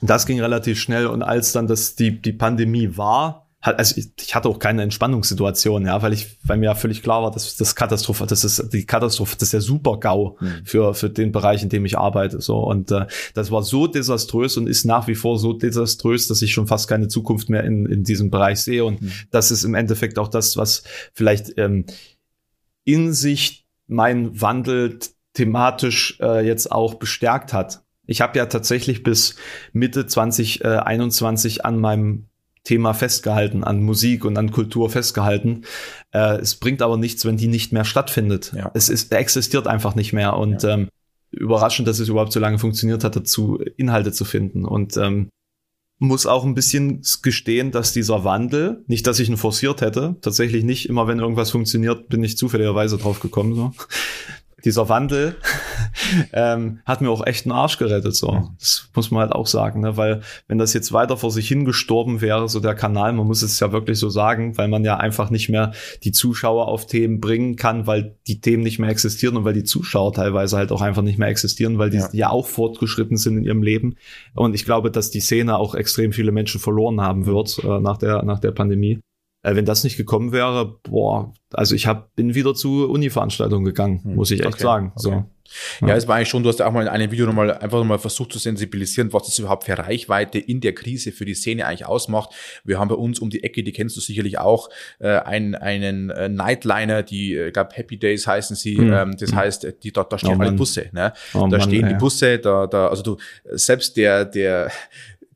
[0.00, 1.06] das ging relativ schnell.
[1.06, 5.84] Und als dann das die, die Pandemie war, also ich, ich hatte auch keine Entspannungssituation,
[5.84, 8.86] ja, weil ich, weil mir ja völlig klar war, dass das Katastrophe, das ist die
[8.86, 10.64] Katastrophe, das ist der Super-GAU mhm.
[10.64, 12.56] für, für den Bereich, in dem ich arbeite, so.
[12.56, 16.54] Und äh, das war so desaströs und ist nach wie vor so desaströs, dass ich
[16.54, 18.84] schon fast keine Zukunft mehr in, in diesem Bereich sehe.
[18.84, 19.12] Und mhm.
[19.30, 20.82] das ist im Endeffekt auch das, was
[21.12, 21.84] vielleicht ähm,
[22.84, 25.00] in sich mein Wandel
[25.34, 27.82] thematisch äh, jetzt auch bestärkt hat.
[28.10, 29.36] Ich habe ja tatsächlich bis
[29.72, 32.26] Mitte 2021 an meinem
[32.64, 35.62] Thema festgehalten, an Musik und an Kultur festgehalten.
[36.10, 38.52] Äh, es bringt aber nichts, wenn die nicht mehr stattfindet.
[38.54, 38.72] Ja.
[38.74, 40.70] Es ist, existiert einfach nicht mehr und ja.
[40.70, 40.88] ähm,
[41.30, 44.64] überraschend, dass es überhaupt so lange funktioniert hat, dazu Inhalte zu finden.
[44.64, 45.30] Und ähm,
[46.00, 50.64] muss auch ein bisschen gestehen, dass dieser Wandel, nicht, dass ich ihn forciert hätte, tatsächlich
[50.64, 53.72] nicht immer, wenn irgendwas funktioniert, bin ich zufälligerweise drauf gekommen, so
[54.64, 55.36] dieser Wandel
[56.32, 58.14] ähm, hat mir auch echt einen Arsch gerettet.
[58.14, 59.96] So, das muss man halt auch sagen, ne?
[59.96, 63.60] weil wenn das jetzt weiter vor sich hingestorben wäre, so der Kanal, man muss es
[63.60, 65.72] ja wirklich so sagen, weil man ja einfach nicht mehr
[66.04, 69.64] die Zuschauer auf Themen bringen kann, weil die Themen nicht mehr existieren und weil die
[69.64, 73.38] Zuschauer teilweise halt auch einfach nicht mehr existieren, weil die ja, ja auch fortgeschritten sind
[73.38, 73.96] in ihrem Leben.
[74.34, 77.98] Und ich glaube, dass die Szene auch extrem viele Menschen verloren haben wird äh, nach
[77.98, 79.00] der nach der Pandemie.
[79.42, 84.02] Äh, wenn das nicht gekommen wäre, boah, also ich hab, bin wieder zu Uni-Veranstaltungen gegangen,
[84.04, 84.14] hm.
[84.14, 84.62] muss ich echt okay.
[84.62, 84.92] sagen.
[84.96, 85.24] So.
[85.80, 85.90] Okay.
[85.90, 87.78] Ja, es war eigentlich schon, du hast ja auch mal in einem Video nochmal einfach
[87.78, 91.66] nochmal versucht zu sensibilisieren, was das überhaupt für Reichweite in der Krise für die Szene
[91.66, 92.30] eigentlich ausmacht.
[92.64, 94.68] Wir haben bei uns um die Ecke, die kennst du sicherlich auch,
[95.00, 98.92] äh, einen, einen äh, Nightliner, die, ich glaube Happy Days heißen sie, mhm.
[98.92, 100.88] ähm, das heißt, die, da, da stehen oh alle Busse.
[100.92, 101.12] Ne?
[101.34, 101.88] Oh da Mann, stehen ja.
[101.88, 103.16] die Busse, da, da, also du,
[103.50, 104.70] selbst der, der,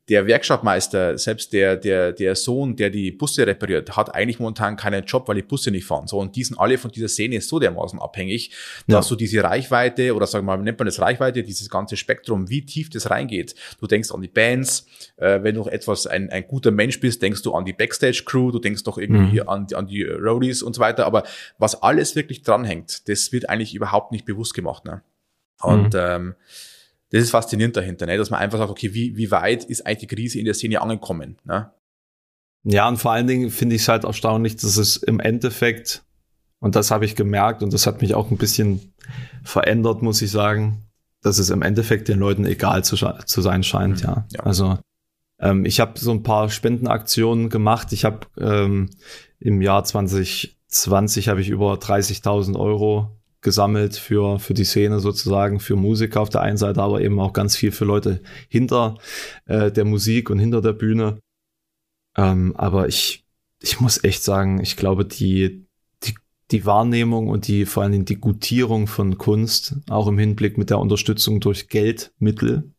[0.09, 5.05] der Werkstattmeister, selbst der, der, der Sohn, der die Busse repariert, hat eigentlich momentan keinen
[5.05, 6.07] Job, weil die Busse nicht fahren.
[6.07, 8.51] So, und die sind alle von dieser Szene so dermaßen abhängig,
[8.87, 8.97] ja.
[8.97, 12.51] dass du diese Reichweite, oder sagen wir mal, nennt man das Reichweite, dieses ganze Spektrum,
[12.51, 13.55] wie tief das reingeht.
[13.81, 14.87] Du denkst an die Bands,
[15.17, 18.59] äh, wenn du etwas, ein, ein guter Mensch bist, denkst du an die Backstage-Crew, du
[18.59, 19.49] denkst doch irgendwie mhm.
[19.49, 21.07] an, an die Roadies und so weiter.
[21.07, 21.23] Aber
[21.57, 24.85] was alles wirklich dranhängt, das wird eigentlich überhaupt nicht bewusst gemacht.
[24.85, 25.03] Ne?
[25.63, 26.01] Und mhm.
[26.01, 26.35] ähm,
[27.15, 28.17] das ist faszinierend dahinter, ne?
[28.17, 30.81] dass man einfach sagt, okay, wie, wie weit ist eigentlich die Krise in der Szene
[30.81, 31.37] angekommen?
[31.45, 31.71] Ne?
[32.65, 36.03] Ja, und vor allen Dingen finde ich es halt erstaunlich, dass es im Endeffekt,
[36.59, 38.95] und das habe ich gemerkt und das hat mich auch ein bisschen
[39.45, 40.83] verändert, muss ich sagen,
[41.23, 44.27] dass es im Endeffekt den Leuten egal zu, zu sein scheint, mhm, ja.
[44.33, 44.41] ja.
[44.41, 44.79] Also
[45.39, 47.93] ähm, ich habe so ein paar Spendenaktionen gemacht.
[47.93, 48.91] Ich habe ähm,
[49.39, 55.77] im Jahr 2020 habe ich über 30.000 Euro gesammelt für, für die Szene sozusagen, für
[55.77, 58.97] Musiker auf der einen Seite, aber eben auch ganz viel für Leute hinter
[59.45, 61.21] äh, der Musik und hinter der Bühne.
[62.17, 63.25] Ähm, aber ich,
[63.61, 65.67] ich muss echt sagen, ich glaube, die,
[66.03, 66.15] die,
[66.51, 70.71] die Wahrnehmung und die vor allen Dingen die Gutierung von Kunst, auch im Hinblick mit
[70.71, 72.73] der Unterstützung durch Geldmittel,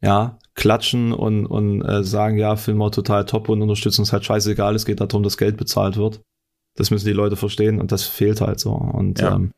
[0.00, 4.24] ja, klatschen und, und äh, sagen, ja, Film war total top und Unterstützung ist halt
[4.24, 6.20] scheißegal, es geht darum, dass Geld bezahlt wird.
[6.76, 8.72] Das müssen die Leute verstehen und das fehlt halt so.
[8.72, 9.36] Und ja.
[9.36, 9.52] ähm,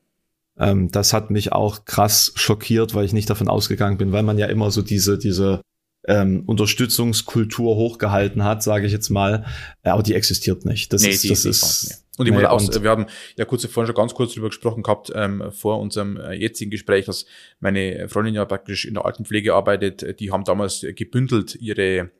[0.58, 4.38] ähm, das hat mich auch krass schockiert, weil ich nicht davon ausgegangen bin, weil man
[4.38, 5.60] ja immer so diese, diese
[6.06, 9.44] ähm, Unterstützungskultur hochgehalten hat, sage ich jetzt mal.
[9.84, 10.92] Ja, aber die existiert nicht.
[10.92, 13.44] Das nee, ist, die, das die ist, und ich nee, muss auch, wir haben ja
[13.44, 17.26] kurz vorhin schon ganz kurz drüber gesprochen gehabt, ähm, vor unserem äh, jetzigen Gespräch, dass
[17.60, 22.10] meine Freundin ja praktisch in der Altenpflege arbeitet, die haben damals gebündelt ihre,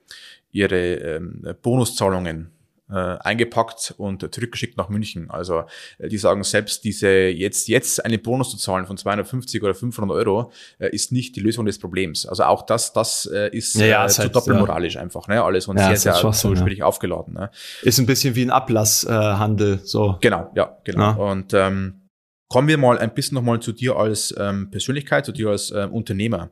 [0.50, 2.50] ihre ähm, Bonuszahlungen
[2.90, 5.30] äh, eingepackt und zurückgeschickt nach München.
[5.30, 5.64] Also
[5.98, 10.16] äh, die sagen selbst, diese jetzt jetzt einen Bonus zu zahlen von 250 oder 500
[10.16, 12.26] Euro äh, ist nicht die Lösung des Problems.
[12.26, 15.00] Also auch das das äh, ist, ja, ja, äh, zu halt, doppelmoralisch ja.
[15.00, 15.28] einfach.
[15.28, 15.42] Ne?
[15.42, 17.34] Alles und sehr sehr unschuldig aufgeladen.
[17.34, 17.50] Ne?
[17.82, 19.74] Ist ein bisschen wie ein Ablasshandel.
[19.74, 20.16] Äh, so.
[20.20, 21.30] Genau, ja, genau.
[21.30, 22.05] Und ähm,
[22.48, 25.92] Kommen wir mal ein bisschen nochmal zu dir als ähm, Persönlichkeit, zu dir als ähm,
[25.92, 26.50] Unternehmer.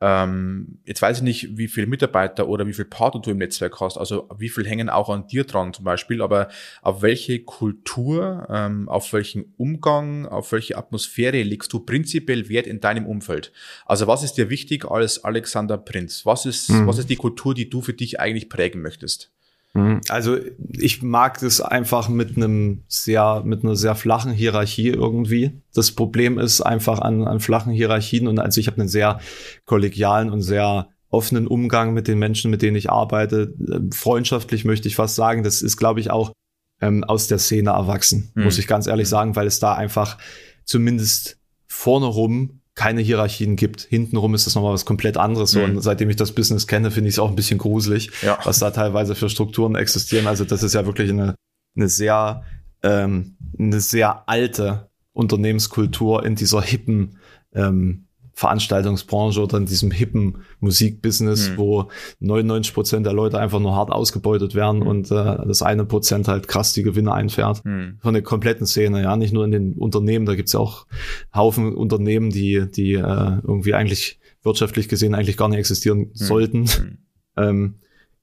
[0.00, 3.80] Ähm, jetzt weiß ich nicht, wie viele Mitarbeiter oder wie viel Partner du im Netzwerk
[3.80, 6.48] hast, also wie viel hängen auch an dir dran zum Beispiel, aber
[6.82, 12.80] auf welche Kultur, ähm, auf welchen Umgang, auf welche Atmosphäre legst du prinzipiell Wert in
[12.80, 13.52] deinem Umfeld?
[13.84, 16.26] Also was ist dir wichtig als Alexander Prinz?
[16.26, 16.88] Was ist, mhm.
[16.88, 19.30] was ist die Kultur, die du für dich eigentlich prägen möchtest?
[19.76, 20.00] Mhm.
[20.08, 20.38] Also
[20.72, 25.60] ich mag es einfach mit einem sehr, mit einer sehr flachen Hierarchie irgendwie.
[25.74, 29.20] Das Problem ist einfach an, an flachen Hierarchien und also ich habe einen sehr
[29.66, 33.54] kollegialen und sehr offenen Umgang mit den Menschen, mit denen ich arbeite.
[33.92, 35.44] Freundschaftlich möchte ich fast sagen.
[35.44, 36.32] Das ist, glaube ich, auch
[36.80, 38.44] ähm, aus der Szene erwachsen, mhm.
[38.44, 39.10] muss ich ganz ehrlich mhm.
[39.10, 40.18] sagen, weil es da einfach
[40.64, 43.80] zumindest vorne rum keine Hierarchien gibt.
[43.80, 45.54] Hintenrum ist das nochmal was komplett anderes.
[45.54, 45.62] Mhm.
[45.62, 48.38] Und seitdem ich das Business kenne, finde ich es auch ein bisschen gruselig, ja.
[48.44, 50.26] was da teilweise für Strukturen existieren.
[50.26, 51.34] Also das ist ja wirklich eine,
[51.74, 52.44] eine sehr,
[52.82, 57.18] ähm, eine sehr alte Unternehmenskultur in dieser hippen
[57.54, 58.05] ähm,
[58.36, 61.56] Veranstaltungsbranche oder in diesem hippen Musikbusiness, mhm.
[61.56, 61.88] wo
[62.20, 64.86] 99 Prozent der Leute einfach nur hart ausgebeutet werden mhm.
[64.86, 67.64] und äh, das eine Prozent halt krass die Gewinne einfährt.
[67.64, 67.96] Mhm.
[68.02, 70.86] Von der kompletten Szene, ja, nicht nur in den Unternehmen, da gibt's ja auch
[71.34, 76.10] Haufen Unternehmen, die, die äh, irgendwie eigentlich wirtschaftlich gesehen eigentlich gar nicht existieren mhm.
[76.12, 76.60] sollten.
[76.60, 76.98] Mhm.
[77.38, 77.74] Ähm,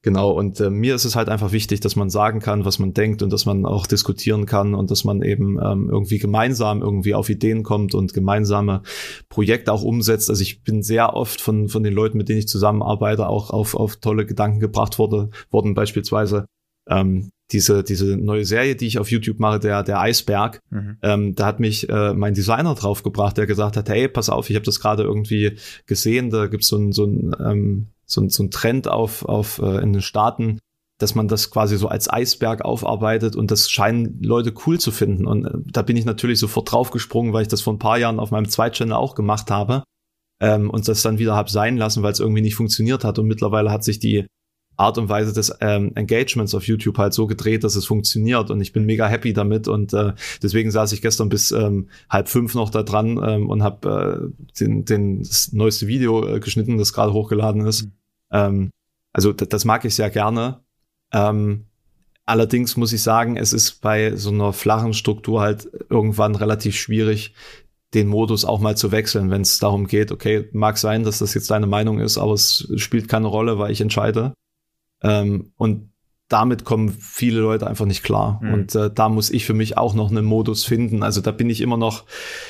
[0.05, 2.93] Genau, und äh, mir ist es halt einfach wichtig, dass man sagen kann, was man
[2.93, 7.15] denkt und dass man auch diskutieren kann und dass man eben ähm, irgendwie gemeinsam irgendwie
[7.15, 8.81] auf Ideen kommt und gemeinsame
[9.29, 10.29] Projekte auch umsetzt.
[10.29, 13.75] Also ich bin sehr oft von, von den Leuten, mit denen ich zusammenarbeite, auch auf,
[13.75, 16.47] auf tolle Gedanken gebracht wurde, worden, beispielsweise
[16.89, 20.97] ähm, diese, diese neue Serie, die ich auf YouTube mache, der, der Eisberg, mhm.
[21.01, 24.55] ähm, da hat mich äh, mein Designer draufgebracht, der gesagt hat, hey, pass auf, ich
[24.55, 28.43] habe das gerade irgendwie gesehen, da gibt's so ein, so ein ähm, so, ein so
[28.43, 30.59] ein Trend auf, auf äh, in den Staaten,
[30.99, 35.25] dass man das quasi so als Eisberg aufarbeitet und das scheinen Leute cool zu finden.
[35.25, 38.19] Und äh, da bin ich natürlich sofort draufgesprungen, weil ich das vor ein paar Jahren
[38.19, 39.83] auf meinem Zweitchannel auch gemacht habe
[40.39, 43.19] ähm, und das dann wieder hab sein lassen, weil es irgendwie nicht funktioniert hat.
[43.19, 44.25] Und mittlerweile hat sich die
[44.75, 48.61] Art und Weise des ähm, Engagements auf YouTube halt so gedreht, dass es funktioniert und
[48.61, 52.55] ich bin mega happy damit und äh, deswegen saß ich gestern bis ähm, halb fünf
[52.55, 56.93] noch da dran ähm, und habe äh, den, den, das neueste Video äh, geschnitten, das
[56.93, 57.85] gerade hochgeladen ist.
[57.85, 57.91] Mhm.
[58.31, 58.69] Ähm,
[59.13, 60.61] also das mag ich sehr gerne.
[61.13, 61.67] Ähm,
[62.25, 67.35] allerdings muss ich sagen, es ist bei so einer flachen Struktur halt irgendwann relativ schwierig,
[67.93, 71.35] den Modus auch mal zu wechseln, wenn es darum geht, okay, mag sein, dass das
[71.35, 74.33] jetzt deine Meinung ist, aber es spielt keine Rolle, weil ich entscheide.
[75.03, 75.91] Ähm, und
[76.29, 78.39] damit kommen viele Leute einfach nicht klar.
[78.41, 78.53] Mhm.
[78.53, 81.03] Und äh, da muss ich für mich auch noch einen Modus finden.
[81.03, 82.05] Also da bin ich immer noch,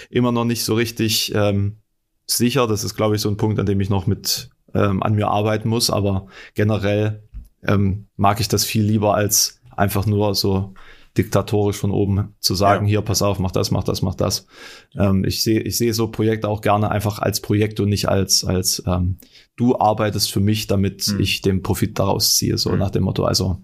[0.09, 1.77] immer noch nicht so richtig ähm,
[2.25, 2.67] sicher.
[2.67, 5.27] Das ist, glaube ich, so ein Punkt, an dem ich noch mit ähm, an mir
[5.27, 5.89] arbeiten muss.
[5.89, 7.23] Aber generell
[7.63, 10.73] ähm, mag ich das viel lieber als einfach nur so
[11.17, 12.91] diktatorisch von oben zu sagen, ja.
[12.91, 14.47] hier, pass auf, mach das, mach das, mach das.
[14.97, 18.43] Ähm, ich sehe ich sehe so Projekte auch gerne einfach als Projekt und nicht als,
[18.43, 19.17] als ähm,
[19.55, 21.19] du arbeitest für mich, damit hm.
[21.19, 22.79] ich den Profit daraus ziehe, so hm.
[22.79, 23.25] nach dem Motto.
[23.25, 23.61] Also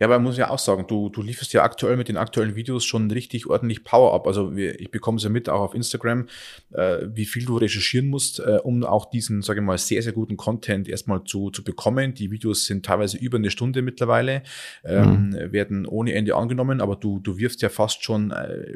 [0.00, 2.56] ja, aber man muss ja auch sagen, du, du lieferst ja aktuell mit den aktuellen
[2.56, 4.26] Videos schon richtig ordentlich Power ab.
[4.26, 6.26] Also ich bekomme es ja mit, auch auf Instagram,
[6.72, 10.14] äh, wie viel du recherchieren musst, äh, um auch diesen, sage ich mal, sehr, sehr
[10.14, 12.14] guten Content erstmal zu, zu bekommen.
[12.14, 14.42] Die Videos sind teilweise über eine Stunde mittlerweile,
[14.84, 15.52] ähm, mhm.
[15.52, 18.72] werden ohne Ende angenommen, aber du, du wirfst ja fast schon äh,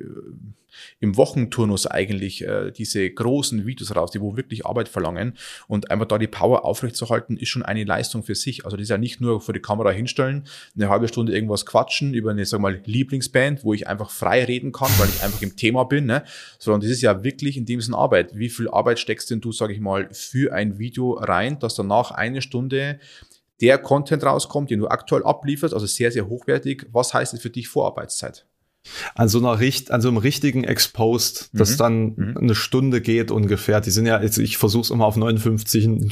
[1.00, 5.36] im Wochenturnus eigentlich äh, diese großen Videos raus, die wo wirklich Arbeit verlangen.
[5.68, 8.64] Und einfach da die Power aufrechtzuerhalten, ist schon eine Leistung für sich.
[8.64, 10.44] Also das ist ja nicht nur vor die Kamera hinstellen,
[10.74, 14.72] eine halbe Stunde irgendwas quatschen über eine, sag mal, Lieblingsband, wo ich einfach frei reden
[14.72, 16.24] kann, weil ich einfach im Thema bin, ne?
[16.58, 18.36] sondern das ist ja wirklich in dem Sinne Arbeit.
[18.36, 22.10] Wie viel Arbeit steckst denn du, sage ich mal, für ein Video rein, dass danach
[22.10, 22.98] eine Stunde
[23.60, 26.86] der Content rauskommt, den du aktuell ablieferst, also sehr, sehr hochwertig.
[26.92, 28.46] Was heißt das für dich Vorarbeitszeit?
[29.14, 31.76] An so einer Richt, an so einem richtigen Exposed, das mhm.
[31.76, 32.36] dann mhm.
[32.38, 33.80] eine Stunde geht ungefähr.
[33.80, 36.08] Die sind ja, also ich versuche es immer auf 59, mhm.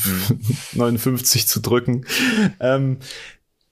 [0.74, 2.06] 59 zu drücken.
[2.60, 2.98] Ähm,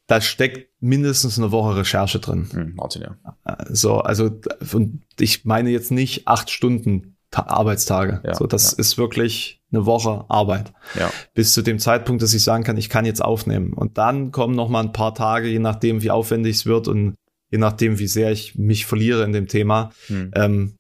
[0.06, 2.48] da steckt mindestens eine Woche Recherche drin.
[2.52, 3.56] Mhm, Wahnsinn, ja.
[3.68, 4.30] So, also
[4.72, 8.20] und ich meine jetzt nicht acht Stunden Arbeitstage.
[8.24, 8.78] Ja, so, das ja.
[8.78, 10.72] ist wirklich eine Woche Arbeit.
[10.98, 11.10] Ja.
[11.32, 13.72] Bis zu dem Zeitpunkt, dass ich sagen kann, ich kann jetzt aufnehmen.
[13.72, 17.14] Und dann kommen noch mal ein paar Tage, je nachdem, wie aufwendig es wird und
[17.50, 19.90] je nachdem, wie sehr ich mich verliere in dem Thema.
[20.06, 20.30] Hm.
[20.34, 20.76] Ähm,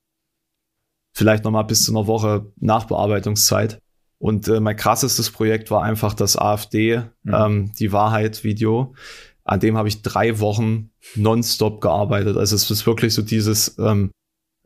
[1.12, 3.80] vielleicht noch mal bis zu einer Woche Nachbearbeitungszeit.
[4.18, 7.06] Und äh, mein krassestes Projekt war einfach das AfD, hm.
[7.32, 8.94] ähm, die Wahrheit-Video.
[9.44, 12.36] An dem habe ich drei Wochen nonstop gearbeitet.
[12.36, 14.10] Also es ist wirklich so dieses, ähm,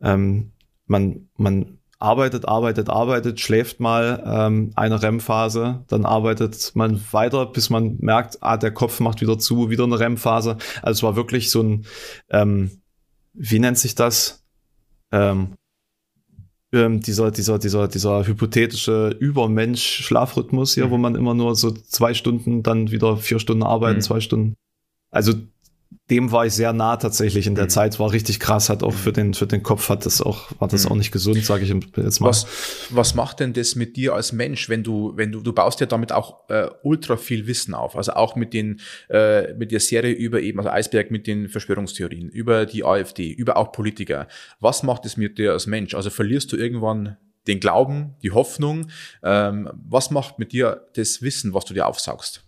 [0.03, 0.53] ähm,
[0.87, 7.71] man, man arbeitet, arbeitet, arbeitet, schläft mal ähm, eine REM-Phase, dann arbeitet man weiter, bis
[7.71, 10.57] man merkt, ah, der Kopf macht wieder zu, wieder eine REM-Phase.
[10.83, 11.87] Also es war wirklich so ein,
[12.31, 12.83] ähm,
[13.33, 14.45] wie nennt sich das?
[15.13, 15.55] Ähm,
[16.73, 20.91] ähm, dieser, dieser, dieser, dieser hypothetische Übermensch-Schlafrhythmus hier, mhm.
[20.91, 24.03] wo man immer nur so zwei Stunden, dann wieder vier Stunden arbeiten, mhm.
[24.03, 24.55] zwei Stunden.
[25.11, 25.35] Also
[26.11, 27.71] dem war ich sehr nah tatsächlich in der mhm.
[27.71, 27.99] Zeit.
[27.99, 30.85] War richtig krass, hat auch für den, für den Kopf hat das auch, war das
[30.85, 30.93] mhm.
[30.93, 32.29] auch nicht gesund, sage ich jetzt mal.
[32.29, 32.47] Was,
[32.91, 35.87] was macht denn das mit dir als Mensch, wenn du, wenn du, du baust ja
[35.87, 37.97] damit auch äh, ultra viel Wissen auf.
[37.97, 42.29] Also auch mit den, äh, mit der Serie über eben, also Eisberg mit den Verschwörungstheorien,
[42.29, 44.29] über die AfD, über auch Politiker.
[44.61, 45.95] Was macht es mit dir als Mensch?
[45.95, 47.17] Also verlierst du irgendwann
[47.47, 48.89] den Glauben, die Hoffnung?
[49.23, 52.44] Ähm, was macht mit dir das Wissen, was du dir aufsaugst?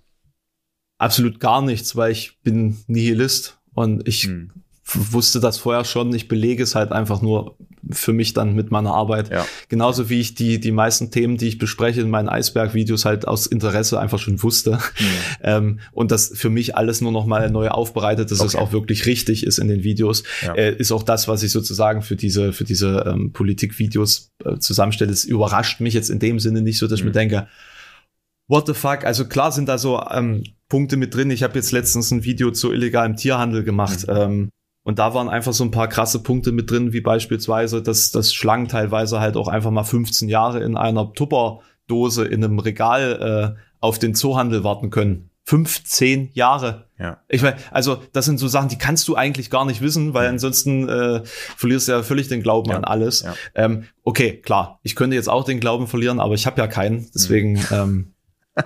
[0.99, 4.51] Absolut gar nichts, weil ich bin Nihilist und ich hm.
[4.85, 6.15] wusste das vorher schon.
[6.15, 7.57] Ich belege es halt einfach nur
[7.91, 9.31] für mich dann mit meiner Arbeit.
[9.31, 9.47] Ja.
[9.69, 13.47] Genauso wie ich die, die meisten Themen, die ich bespreche in meinen Eisberg-Videos halt aus
[13.47, 14.73] Interesse einfach schon wusste.
[14.73, 15.07] Mhm.
[15.43, 18.49] Ähm, und das für mich alles nur noch mal neu aufbereitet, dass okay.
[18.49, 20.55] es auch wirklich richtig ist in den Videos, ja.
[20.55, 25.13] äh, ist auch das, was ich sozusagen für diese, für diese ähm, Politikvideos äh, zusammenstelle.
[25.13, 27.09] Es überrascht mich jetzt in dem Sinne nicht so, dass mhm.
[27.09, 27.31] ich mir mhm.
[27.31, 27.49] denke,
[28.49, 29.05] what the fuck?
[29.05, 31.31] Also klar sind da so ähm, Punkte mit drin.
[31.31, 34.07] Ich habe jetzt letztens ein Video zu illegalem Tierhandel gemacht.
[34.09, 34.17] Mhm.
[34.17, 34.51] Ähm,
[34.83, 38.33] und da waren einfach so ein paar krasse Punkte mit drin, wie beispielsweise, dass, dass
[38.33, 43.61] Schlangen teilweise halt auch einfach mal 15 Jahre in einer Tupperdose in einem Regal äh,
[43.81, 45.31] auf den Zoohandel warten können.
[45.47, 46.87] 15 Jahre.
[46.99, 47.21] Ja.
[47.29, 50.29] Ich meine, also das sind so Sachen, die kannst du eigentlich gar nicht wissen, weil
[50.29, 52.77] ansonsten äh, verlierst du ja völlig den Glauben ja.
[52.77, 53.23] an alles.
[53.23, 53.35] Ja.
[53.55, 57.09] Ähm, okay, klar, ich könnte jetzt auch den Glauben verlieren, aber ich habe ja keinen.
[57.15, 57.67] Deswegen mhm.
[57.71, 58.15] ähm,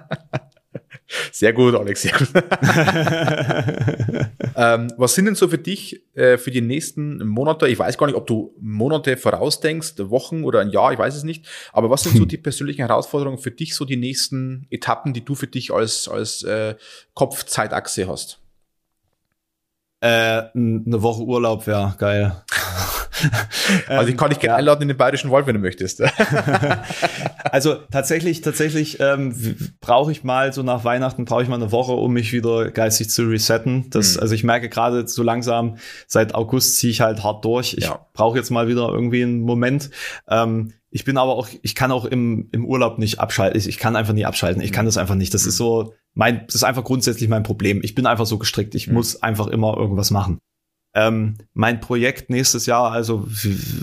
[1.33, 2.03] Sehr gut, Alex.
[2.03, 2.29] Sehr gut.
[4.57, 7.69] ähm, was sind denn so für dich äh, für die nächsten Monate?
[7.69, 11.25] Ich weiß gar nicht, ob du Monate vorausdenkst, Wochen oder ein Jahr, ich weiß es
[11.25, 11.47] nicht.
[11.73, 15.35] Aber was sind so die persönlichen Herausforderungen für dich, so die nächsten Etappen, die du
[15.35, 16.77] für dich als, als äh,
[17.15, 18.41] Kopfzeitachse hast?
[20.01, 22.43] Äh, eine Woche Urlaub wäre geil.
[23.89, 24.57] also ich kann dich gerne ja.
[24.57, 26.03] einladen in den Bayerischen Wald, wenn du möchtest.
[27.45, 29.35] also tatsächlich, tatsächlich ähm,
[29.81, 33.11] brauche ich mal so nach Weihnachten brauche ich mal eine Woche, um mich wieder geistig
[33.11, 33.91] zu resetten.
[33.91, 34.23] Das, mhm.
[34.23, 35.77] Also ich merke gerade so langsam,
[36.07, 37.75] seit August ziehe ich halt hart durch.
[37.75, 38.07] Ich ja.
[38.15, 39.91] brauche jetzt mal wieder irgendwie einen Moment.
[40.29, 43.59] Ähm, ich bin aber auch, ich kann auch im, im Urlaub nicht abschalten.
[43.59, 44.63] Ich, ich kann einfach nie abschalten.
[44.63, 44.89] Ich kann mhm.
[44.89, 45.35] das einfach nicht.
[45.35, 47.81] Das ist so mein, das ist einfach grundsätzlich mein Problem.
[47.83, 48.75] Ich bin einfach so gestrickt.
[48.75, 48.95] Ich mhm.
[48.95, 50.39] muss einfach immer irgendwas machen.
[50.93, 53.29] Ähm, mein Projekt nächstes Jahr, also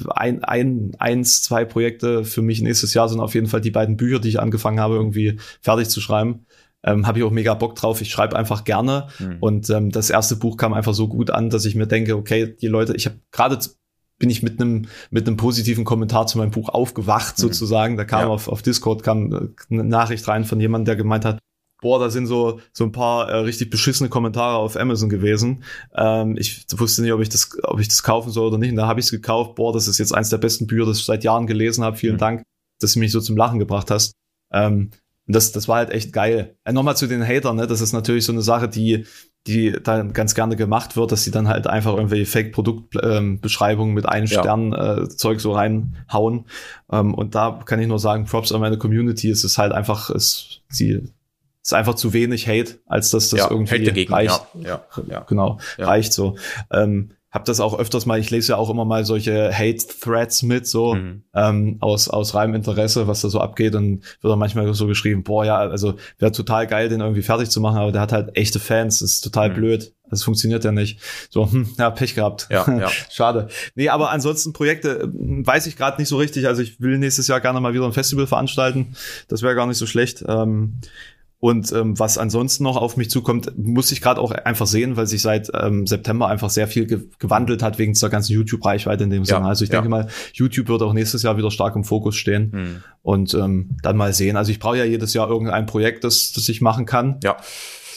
[0.09, 3.95] ein, ein, eins, zwei Projekte für mich nächstes Jahr sind auf jeden Fall die beiden
[3.95, 6.45] Bücher, die ich angefangen habe, irgendwie fertig zu schreiben.
[6.84, 8.01] Ähm, habe ich auch mega Bock drauf.
[8.01, 9.07] Ich schreibe einfach gerne.
[9.19, 9.38] Mhm.
[9.39, 12.55] Und ähm, das erste Buch kam einfach so gut an, dass ich mir denke, okay,
[12.59, 13.57] die Leute, ich habe gerade
[14.19, 17.41] bin ich mit einem mit einem positiven Kommentar zu meinem Buch aufgewacht mhm.
[17.41, 17.97] sozusagen.
[17.97, 18.28] Da kam ja.
[18.28, 21.39] auf, auf Discord kam äh, eine Nachricht rein von jemandem, der gemeint hat,
[21.82, 25.63] boah, da sind so so ein paar äh, richtig beschissene Kommentare auf Amazon gewesen.
[25.95, 28.71] Ähm, ich wusste nicht, ob ich das ob ich das kaufen soll oder nicht.
[28.71, 29.55] Und da habe ich es gekauft.
[29.55, 31.97] Boah, das ist jetzt eins der besten Bücher, das ich seit Jahren gelesen habe.
[31.97, 32.19] Vielen mhm.
[32.19, 32.43] Dank,
[32.80, 34.13] dass du mich so zum Lachen gebracht hast.
[34.51, 34.91] Ähm,
[35.28, 36.55] das, das war halt echt geil.
[36.63, 37.67] Äh, Nochmal zu den Hatern, ne?
[37.67, 39.05] Das ist natürlich so eine Sache, die,
[39.45, 44.07] die da ganz gerne gemacht wird, dass sie dann halt einfach irgendwelche Fake-Produktbeschreibungen ähm, mit
[44.07, 44.39] einem ja.
[44.39, 46.45] Stern äh, Zeug so reinhauen.
[46.91, 49.30] Ähm, und da kann ich nur sagen, Props an meine Community.
[49.30, 51.09] Es ist halt einfach, es, sie
[51.68, 54.41] ist einfach zu wenig Hate, als dass das ja, irgendwie dagegen, reicht.
[54.53, 55.20] Ja, ja, ja.
[55.28, 55.86] Genau, ja.
[55.86, 56.38] reicht so.
[56.72, 60.65] Ähm, hab das auch öfters mal, ich lese ja auch immer mal solche Hate-Threads mit,
[60.65, 61.24] so mhm.
[61.36, 63.76] ähm, aus, aus reinem Interesse, was da so abgeht.
[63.76, 67.49] Und wird dann manchmal so geschrieben, boah, ja, also wäre total geil, den irgendwie fertig
[67.49, 69.55] zu machen, aber der hat halt echte Fans, das ist total mhm.
[69.55, 69.93] blöd.
[70.09, 71.01] Das funktioniert ja nicht.
[71.30, 72.47] So, hm, ja, Pech gehabt.
[72.49, 72.89] Ja, ja.
[73.11, 73.49] Schade.
[73.76, 75.07] Nee, aber ansonsten Projekte äh,
[75.45, 76.47] weiß ich gerade nicht so richtig.
[76.47, 78.95] Also ich will nächstes Jahr gerne mal wieder ein Festival veranstalten.
[79.28, 80.24] Das wäre gar nicht so schlecht.
[80.26, 80.80] Ähm,
[81.39, 85.05] und ähm, was ansonsten noch auf mich zukommt, muss ich gerade auch einfach sehen, weil
[85.05, 89.11] sich seit ähm, September einfach sehr viel ge gewandelt hat wegen dieser ganzen YouTube-Reichweite in
[89.11, 89.47] dem ja, Sinne.
[89.47, 89.75] Also ich ja.
[89.75, 92.83] denke mal, YouTube wird auch nächstes Jahr wieder stark im Fokus stehen mhm.
[93.03, 94.35] und ähm, dann mal sehen.
[94.35, 97.19] Also ich brauche ja jedes Jahr irgendein Projekt, das, das ich machen kann.
[97.23, 97.38] Ja.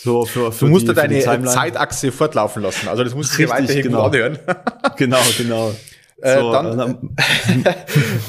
[0.03, 2.89] So für, für du musst die, deine Zeitachse fortlaufen lassen.
[2.89, 4.03] Also das musst du dir weiterhin genau.
[4.03, 4.39] anhören.
[4.97, 5.73] genau, genau.
[6.23, 7.17] Äh, so, dann, dann,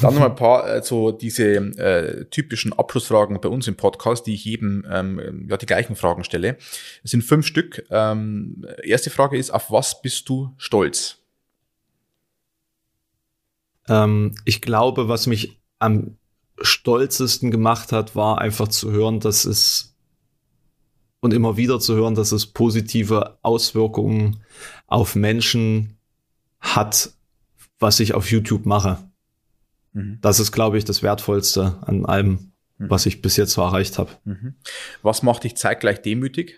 [0.02, 4.34] dann noch ein paar äh, so diese äh, typischen Abschlussfragen bei uns im Podcast, die
[4.34, 6.56] ich jedem ähm, ja die gleichen Fragen stelle.
[7.04, 7.84] Es sind fünf Stück.
[7.90, 11.18] Ähm, erste Frage ist: Auf was bist du stolz?
[13.88, 16.16] Ähm, ich glaube, was mich am
[16.60, 19.92] stolzesten gemacht hat, war einfach zu hören, dass es
[21.20, 24.42] und immer wieder zu hören, dass es positive Auswirkungen
[24.88, 25.96] auf Menschen
[26.60, 27.12] hat,
[27.82, 28.98] was ich auf YouTube mache.
[29.92, 30.18] Mhm.
[30.22, 32.90] Das ist, glaube ich, das Wertvollste an allem, mhm.
[32.90, 34.10] was ich bis jetzt so erreicht habe.
[34.24, 34.54] Mhm.
[35.02, 36.54] Was macht dich zeitgleich demütig?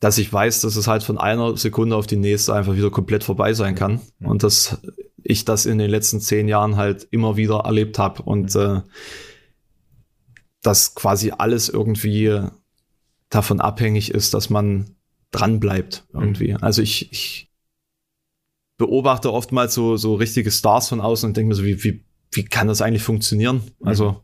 [0.00, 3.22] Dass ich weiß, dass es halt von einer Sekunde auf die nächste einfach wieder komplett
[3.22, 4.00] vorbei sein kann.
[4.18, 4.26] Mhm.
[4.26, 4.78] Und dass
[5.22, 8.22] ich das in den letzten zehn Jahren halt immer wieder erlebt habe.
[8.22, 8.60] Und mhm.
[8.60, 8.80] äh,
[10.62, 12.40] dass quasi alles irgendwie
[13.28, 14.96] davon abhängig ist, dass man
[15.30, 16.52] dran bleibt irgendwie.
[16.52, 16.58] Mhm.
[16.62, 17.49] Also ich, ich
[18.80, 22.02] beobachte oftmals so, so richtige Stars von außen und denke mir so, wie, wie,
[22.32, 23.62] wie kann das eigentlich funktionieren?
[23.78, 23.86] Mhm.
[23.86, 24.22] Also,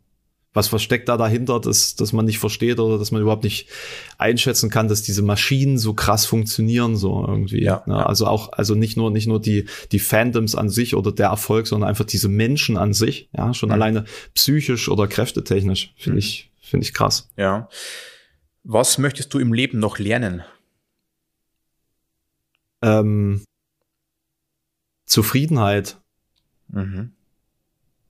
[0.55, 3.69] was versteckt da dahinter, dass, dass man nicht versteht oder dass man überhaupt nicht
[4.17, 7.63] einschätzen kann, dass diese Maschinen so krass funktionieren, so irgendwie.
[7.63, 8.07] Ja, ja, ja.
[8.07, 11.67] Also auch, also nicht nur, nicht nur die, die Fandoms an sich oder der Erfolg,
[11.67, 13.75] sondern einfach diese Menschen an sich, ja, schon mhm.
[13.75, 16.19] alleine psychisch oder kräftetechnisch, finde mhm.
[16.21, 17.29] ich, finde ich krass.
[17.37, 17.69] Ja.
[18.65, 20.43] Was möchtest du im Leben noch lernen?
[22.83, 23.43] ähm,
[25.07, 25.97] Zufriedenheit.
[26.69, 27.13] Mhm.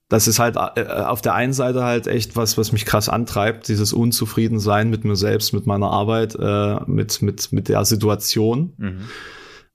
[0.09, 3.69] Das ist halt äh, auf der einen Seite halt echt was, was mich krass antreibt,
[3.69, 8.73] dieses Unzufriedensein mit mir selbst, mit meiner Arbeit, äh, mit, mit, mit der Situation.
[8.77, 9.01] Mhm.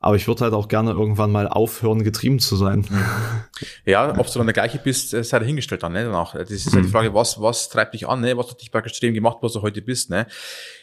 [0.04, 2.86] Aber ich würde halt auch gerne irgendwann mal aufhören, getrieben zu sein.
[3.86, 6.34] Ja, ob du dann der gleiche bist, sei dahingestellt dann, ne, danach.
[6.34, 6.91] Das ist halt die mhm.
[6.91, 8.36] Frage, was, was treibt dich an, ne?
[8.36, 10.26] Was hat dich praktisch zu dem gemacht, was du heute bist, ne?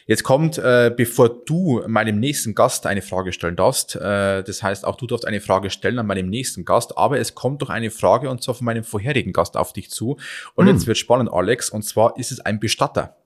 [0.07, 4.85] Jetzt kommt, äh, bevor du meinem nächsten Gast eine Frage stellen darfst, äh, das heißt,
[4.85, 7.91] auch du darfst eine Frage stellen an meinem nächsten Gast, aber es kommt doch eine
[7.91, 10.17] Frage und zwar von meinem vorherigen Gast auf dich zu.
[10.55, 10.71] Und mhm.
[10.71, 13.17] jetzt wird spannend, Alex, und zwar ist es ein Bestatter.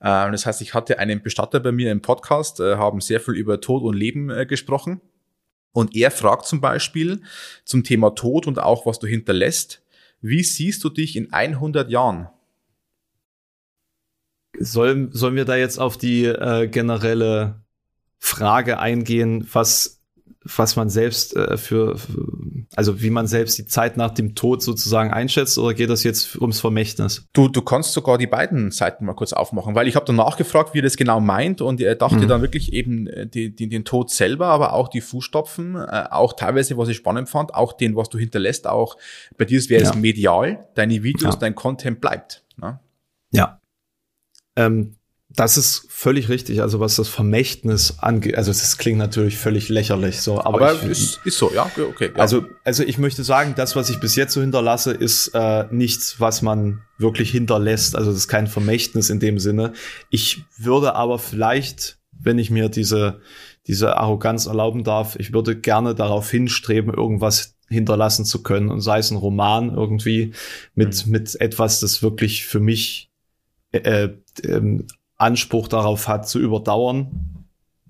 [0.00, 3.34] Äh, das heißt, ich hatte einen Bestatter bei mir im Podcast, äh, haben sehr viel
[3.34, 5.00] über Tod und Leben äh, gesprochen.
[5.72, 7.22] Und er fragt zum Beispiel
[7.64, 9.82] zum Thema Tod und auch, was du hinterlässt,
[10.20, 12.28] wie siehst du dich in 100 Jahren?
[14.58, 17.62] Sollen, sollen wir da jetzt auf die äh, generelle
[18.18, 19.99] Frage eingehen, was
[20.42, 21.96] was man selbst äh, für,
[22.74, 26.36] also wie man selbst die Zeit nach dem Tod sozusagen einschätzt, oder geht das jetzt
[26.36, 27.28] ums Vermächtnis?
[27.34, 30.72] Du, du kannst sogar die beiden Seiten mal kurz aufmachen, weil ich habe danach gefragt,
[30.72, 32.28] wie er das genau meint und er dachte mhm.
[32.28, 36.32] dann wirklich eben äh, die, die, den Tod selber, aber auch die Fußstapfen, äh, auch
[36.32, 38.96] teilweise, was ich spannend fand, auch den, was du hinterlässt, auch
[39.36, 39.96] bei dir wäre es ja.
[39.96, 41.40] medial, deine Videos, ja.
[41.40, 42.46] dein Content bleibt.
[42.56, 42.80] Ne?
[43.30, 43.60] Ja.
[44.56, 44.96] Ähm,
[45.32, 46.60] das ist völlig richtig.
[46.60, 50.84] Also was das Vermächtnis angeht, also das klingt natürlich völlig lächerlich so, aber, aber ich,
[50.84, 52.10] ist, ist so, ja, okay.
[52.14, 52.20] Ja.
[52.20, 56.18] Also also ich möchte sagen, das, was ich bis jetzt so hinterlasse, ist äh, nichts,
[56.18, 57.94] was man wirklich hinterlässt.
[57.94, 59.72] Also das ist kein Vermächtnis in dem Sinne.
[60.10, 63.20] Ich würde aber vielleicht, wenn ich mir diese
[63.66, 68.98] diese Arroganz erlauben darf, ich würde gerne darauf hinstreben, irgendwas hinterlassen zu können und sei
[68.98, 70.32] es ein Roman irgendwie
[70.74, 71.12] mit mhm.
[71.12, 73.10] mit etwas, das wirklich für mich
[73.72, 74.08] äh,
[74.42, 74.80] äh,
[75.20, 77.46] Anspruch darauf hat, zu überdauern.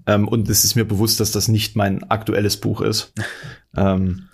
[0.07, 3.13] Ähm, und es ist mir bewusst, dass das nicht mein aktuelles Buch ist.
[3.77, 4.29] ähm,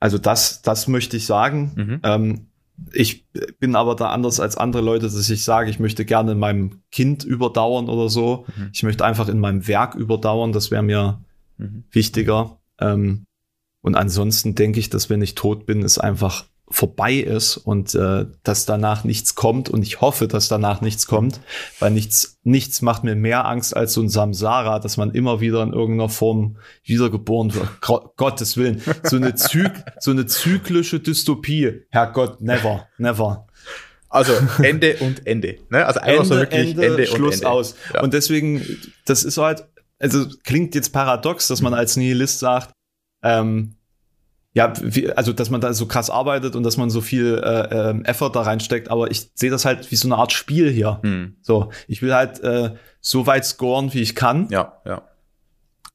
[0.00, 1.72] also das, das möchte ich sagen.
[1.74, 2.00] Mhm.
[2.02, 2.46] Ähm,
[2.92, 3.26] ich
[3.58, 6.82] bin aber da anders als andere Leute, dass ich sage, ich möchte gerne in meinem
[6.90, 8.44] Kind überdauern oder so.
[8.56, 8.70] Mhm.
[8.72, 10.52] Ich möchte einfach in meinem Werk überdauern.
[10.52, 11.24] Das wäre mir
[11.56, 11.84] mhm.
[11.90, 12.58] wichtiger.
[12.78, 13.24] Ähm,
[13.80, 18.26] und ansonsten denke ich, dass wenn ich tot bin, ist einfach vorbei ist und äh,
[18.42, 21.40] dass danach nichts kommt und ich hoffe, dass danach nichts kommt,
[21.78, 25.62] weil nichts nichts macht mir mehr Angst als so ein Samsara, dass man immer wieder
[25.62, 27.68] in irgendeiner Form wiedergeboren wird.
[28.16, 31.82] Gottes Willen, so eine Zyk so eine zyklische Dystopie.
[31.90, 33.46] Herrgott, never, never.
[34.08, 35.86] Also Ende und Ende, ne?
[35.86, 37.50] Also einfach Ende, so wirklich Ende, Ende Schluss und Ende.
[37.50, 37.74] aus.
[37.94, 38.02] Ja.
[38.02, 38.64] Und deswegen,
[39.04, 39.66] das ist halt,
[39.98, 42.72] also klingt jetzt paradox, dass man als Nihilist sagt,
[43.22, 43.76] ähm,
[44.56, 47.90] ja, wie, also dass man da so krass arbeitet und dass man so viel äh,
[47.90, 50.98] äh, Effort da reinsteckt, aber ich sehe das halt wie so eine Art Spiel hier.
[51.02, 51.36] Hm.
[51.42, 52.70] So, ich will halt äh,
[53.02, 54.48] so weit scoren, wie ich kann.
[54.48, 55.02] Ja, ja.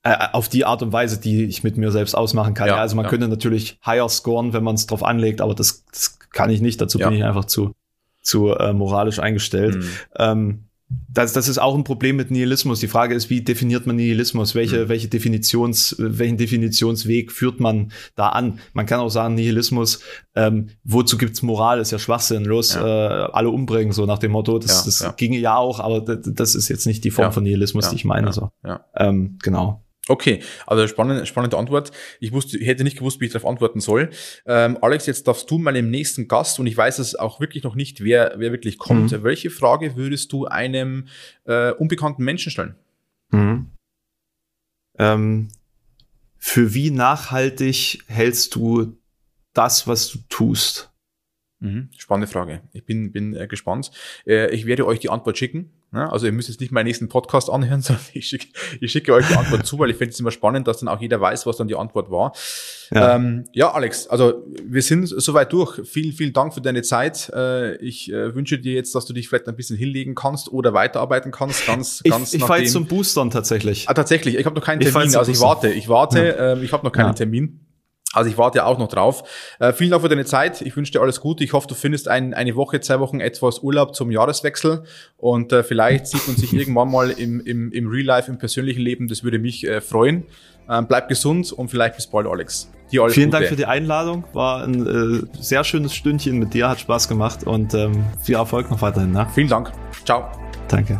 [0.03, 2.68] Äh, auf die Art und Weise, die ich mit mir selbst ausmachen kann.
[2.68, 3.09] Ja, ja also man ja.
[3.09, 6.80] könnte natürlich higher scoren, wenn man es drauf anlegt, aber das, das kann ich nicht.
[6.80, 7.09] Dazu ja.
[7.09, 7.74] bin ich einfach zu
[8.22, 9.74] zu äh, moralisch eingestellt.
[9.74, 9.89] Hm.
[10.20, 10.64] Ähm,
[11.13, 12.79] das, das ist auch ein Problem mit Nihilismus.
[12.79, 14.55] Die Frage ist, wie definiert man Nihilismus?
[14.55, 14.89] Welche, mhm.
[14.89, 18.59] welche Definitions, welchen Definitionsweg führt man da an?
[18.73, 19.99] Man kann auch sagen, Nihilismus,
[20.35, 21.79] ähm, wozu gibt's Moral?
[21.79, 22.45] Ist ja Schwachsinn.
[22.45, 23.25] Los, ja.
[23.25, 24.57] äh, alle umbringen, so nach dem Motto.
[24.59, 25.11] Das, ja, das ja.
[25.11, 28.05] ginge ja auch, aber das, das, ist jetzt nicht die Form von Nihilismus, die ich
[28.05, 28.31] meine.
[28.31, 28.49] so.
[28.95, 29.83] Ähm, genau.
[30.08, 31.91] Okay, also spannende, spannende Antwort.
[32.20, 34.10] Ich wusste, hätte nicht gewusst, wie ich darauf antworten soll.
[34.45, 37.76] Ähm, Alex, jetzt darfst du meinem nächsten Gast, und ich weiß es auch wirklich noch
[37.76, 39.12] nicht, wer, wer wirklich kommt.
[39.12, 39.24] Mhm.
[39.24, 41.08] Welche Frage würdest du einem
[41.45, 42.76] äh, unbekannten Menschen stellen?
[43.30, 43.70] Mhm.
[44.97, 45.49] Ähm,
[46.38, 48.97] für wie nachhaltig hältst du
[49.54, 50.91] das, was du tust?
[51.60, 51.89] Mhm.
[51.95, 52.62] Spannende Frage.
[52.74, 53.91] Ich bin, bin äh, gespannt.
[54.26, 55.72] Äh, ich werde euch die Antwort schicken.
[55.93, 58.47] Ja, also ihr müsst jetzt nicht meinen nächsten Podcast anhören, sondern ich schicke,
[58.79, 61.01] ich schicke euch die Antwort zu, weil ich finde es immer spannend, dass dann auch
[61.01, 62.33] jeder weiß, was dann die Antwort war.
[62.93, 65.81] Ja, ähm, ja Alex, also wir sind soweit durch.
[65.85, 67.29] Vielen, vielen Dank für deine Zeit.
[67.33, 70.73] Äh, ich äh, wünsche dir jetzt, dass du dich vielleicht ein bisschen hinlegen kannst oder
[70.73, 71.65] weiterarbeiten kannst.
[71.65, 73.89] Ganz, ich, ganz ich fahre jetzt zum Boostern tatsächlich.
[73.89, 74.37] Ah, tatsächlich.
[74.37, 75.09] Ich habe noch keinen Termin.
[75.09, 76.25] Ich also ich warte, ich warte.
[76.25, 76.53] Ja.
[76.53, 77.13] Ähm, ich habe noch keinen ja.
[77.13, 77.61] Termin.
[78.14, 79.24] Also ich warte ja auch noch drauf.
[79.59, 80.62] Äh, vielen Dank für deine Zeit.
[80.62, 81.43] Ich wünsche dir alles Gute.
[81.43, 84.84] Ich hoffe, du findest ein, eine Woche, zwei Wochen etwas Urlaub zum Jahreswechsel
[85.18, 88.82] und äh, vielleicht sieht man sich irgendwann mal im, im, im Real Life, im persönlichen
[88.82, 89.07] Leben.
[89.07, 90.26] Das würde mich äh, freuen.
[90.70, 92.70] Ähm, bleib gesund und vielleicht bis bald, Alex.
[92.91, 93.39] Dir alles Vielen Gute.
[93.39, 94.26] Dank für die Einladung.
[94.34, 98.70] War ein äh, sehr schönes Stündchen mit dir, hat Spaß gemacht und ähm, viel Erfolg
[98.70, 99.12] noch weiterhin.
[99.12, 99.28] Ne?
[99.34, 99.72] Vielen Dank.
[100.05, 100.30] Ciao.
[100.68, 100.99] Danke.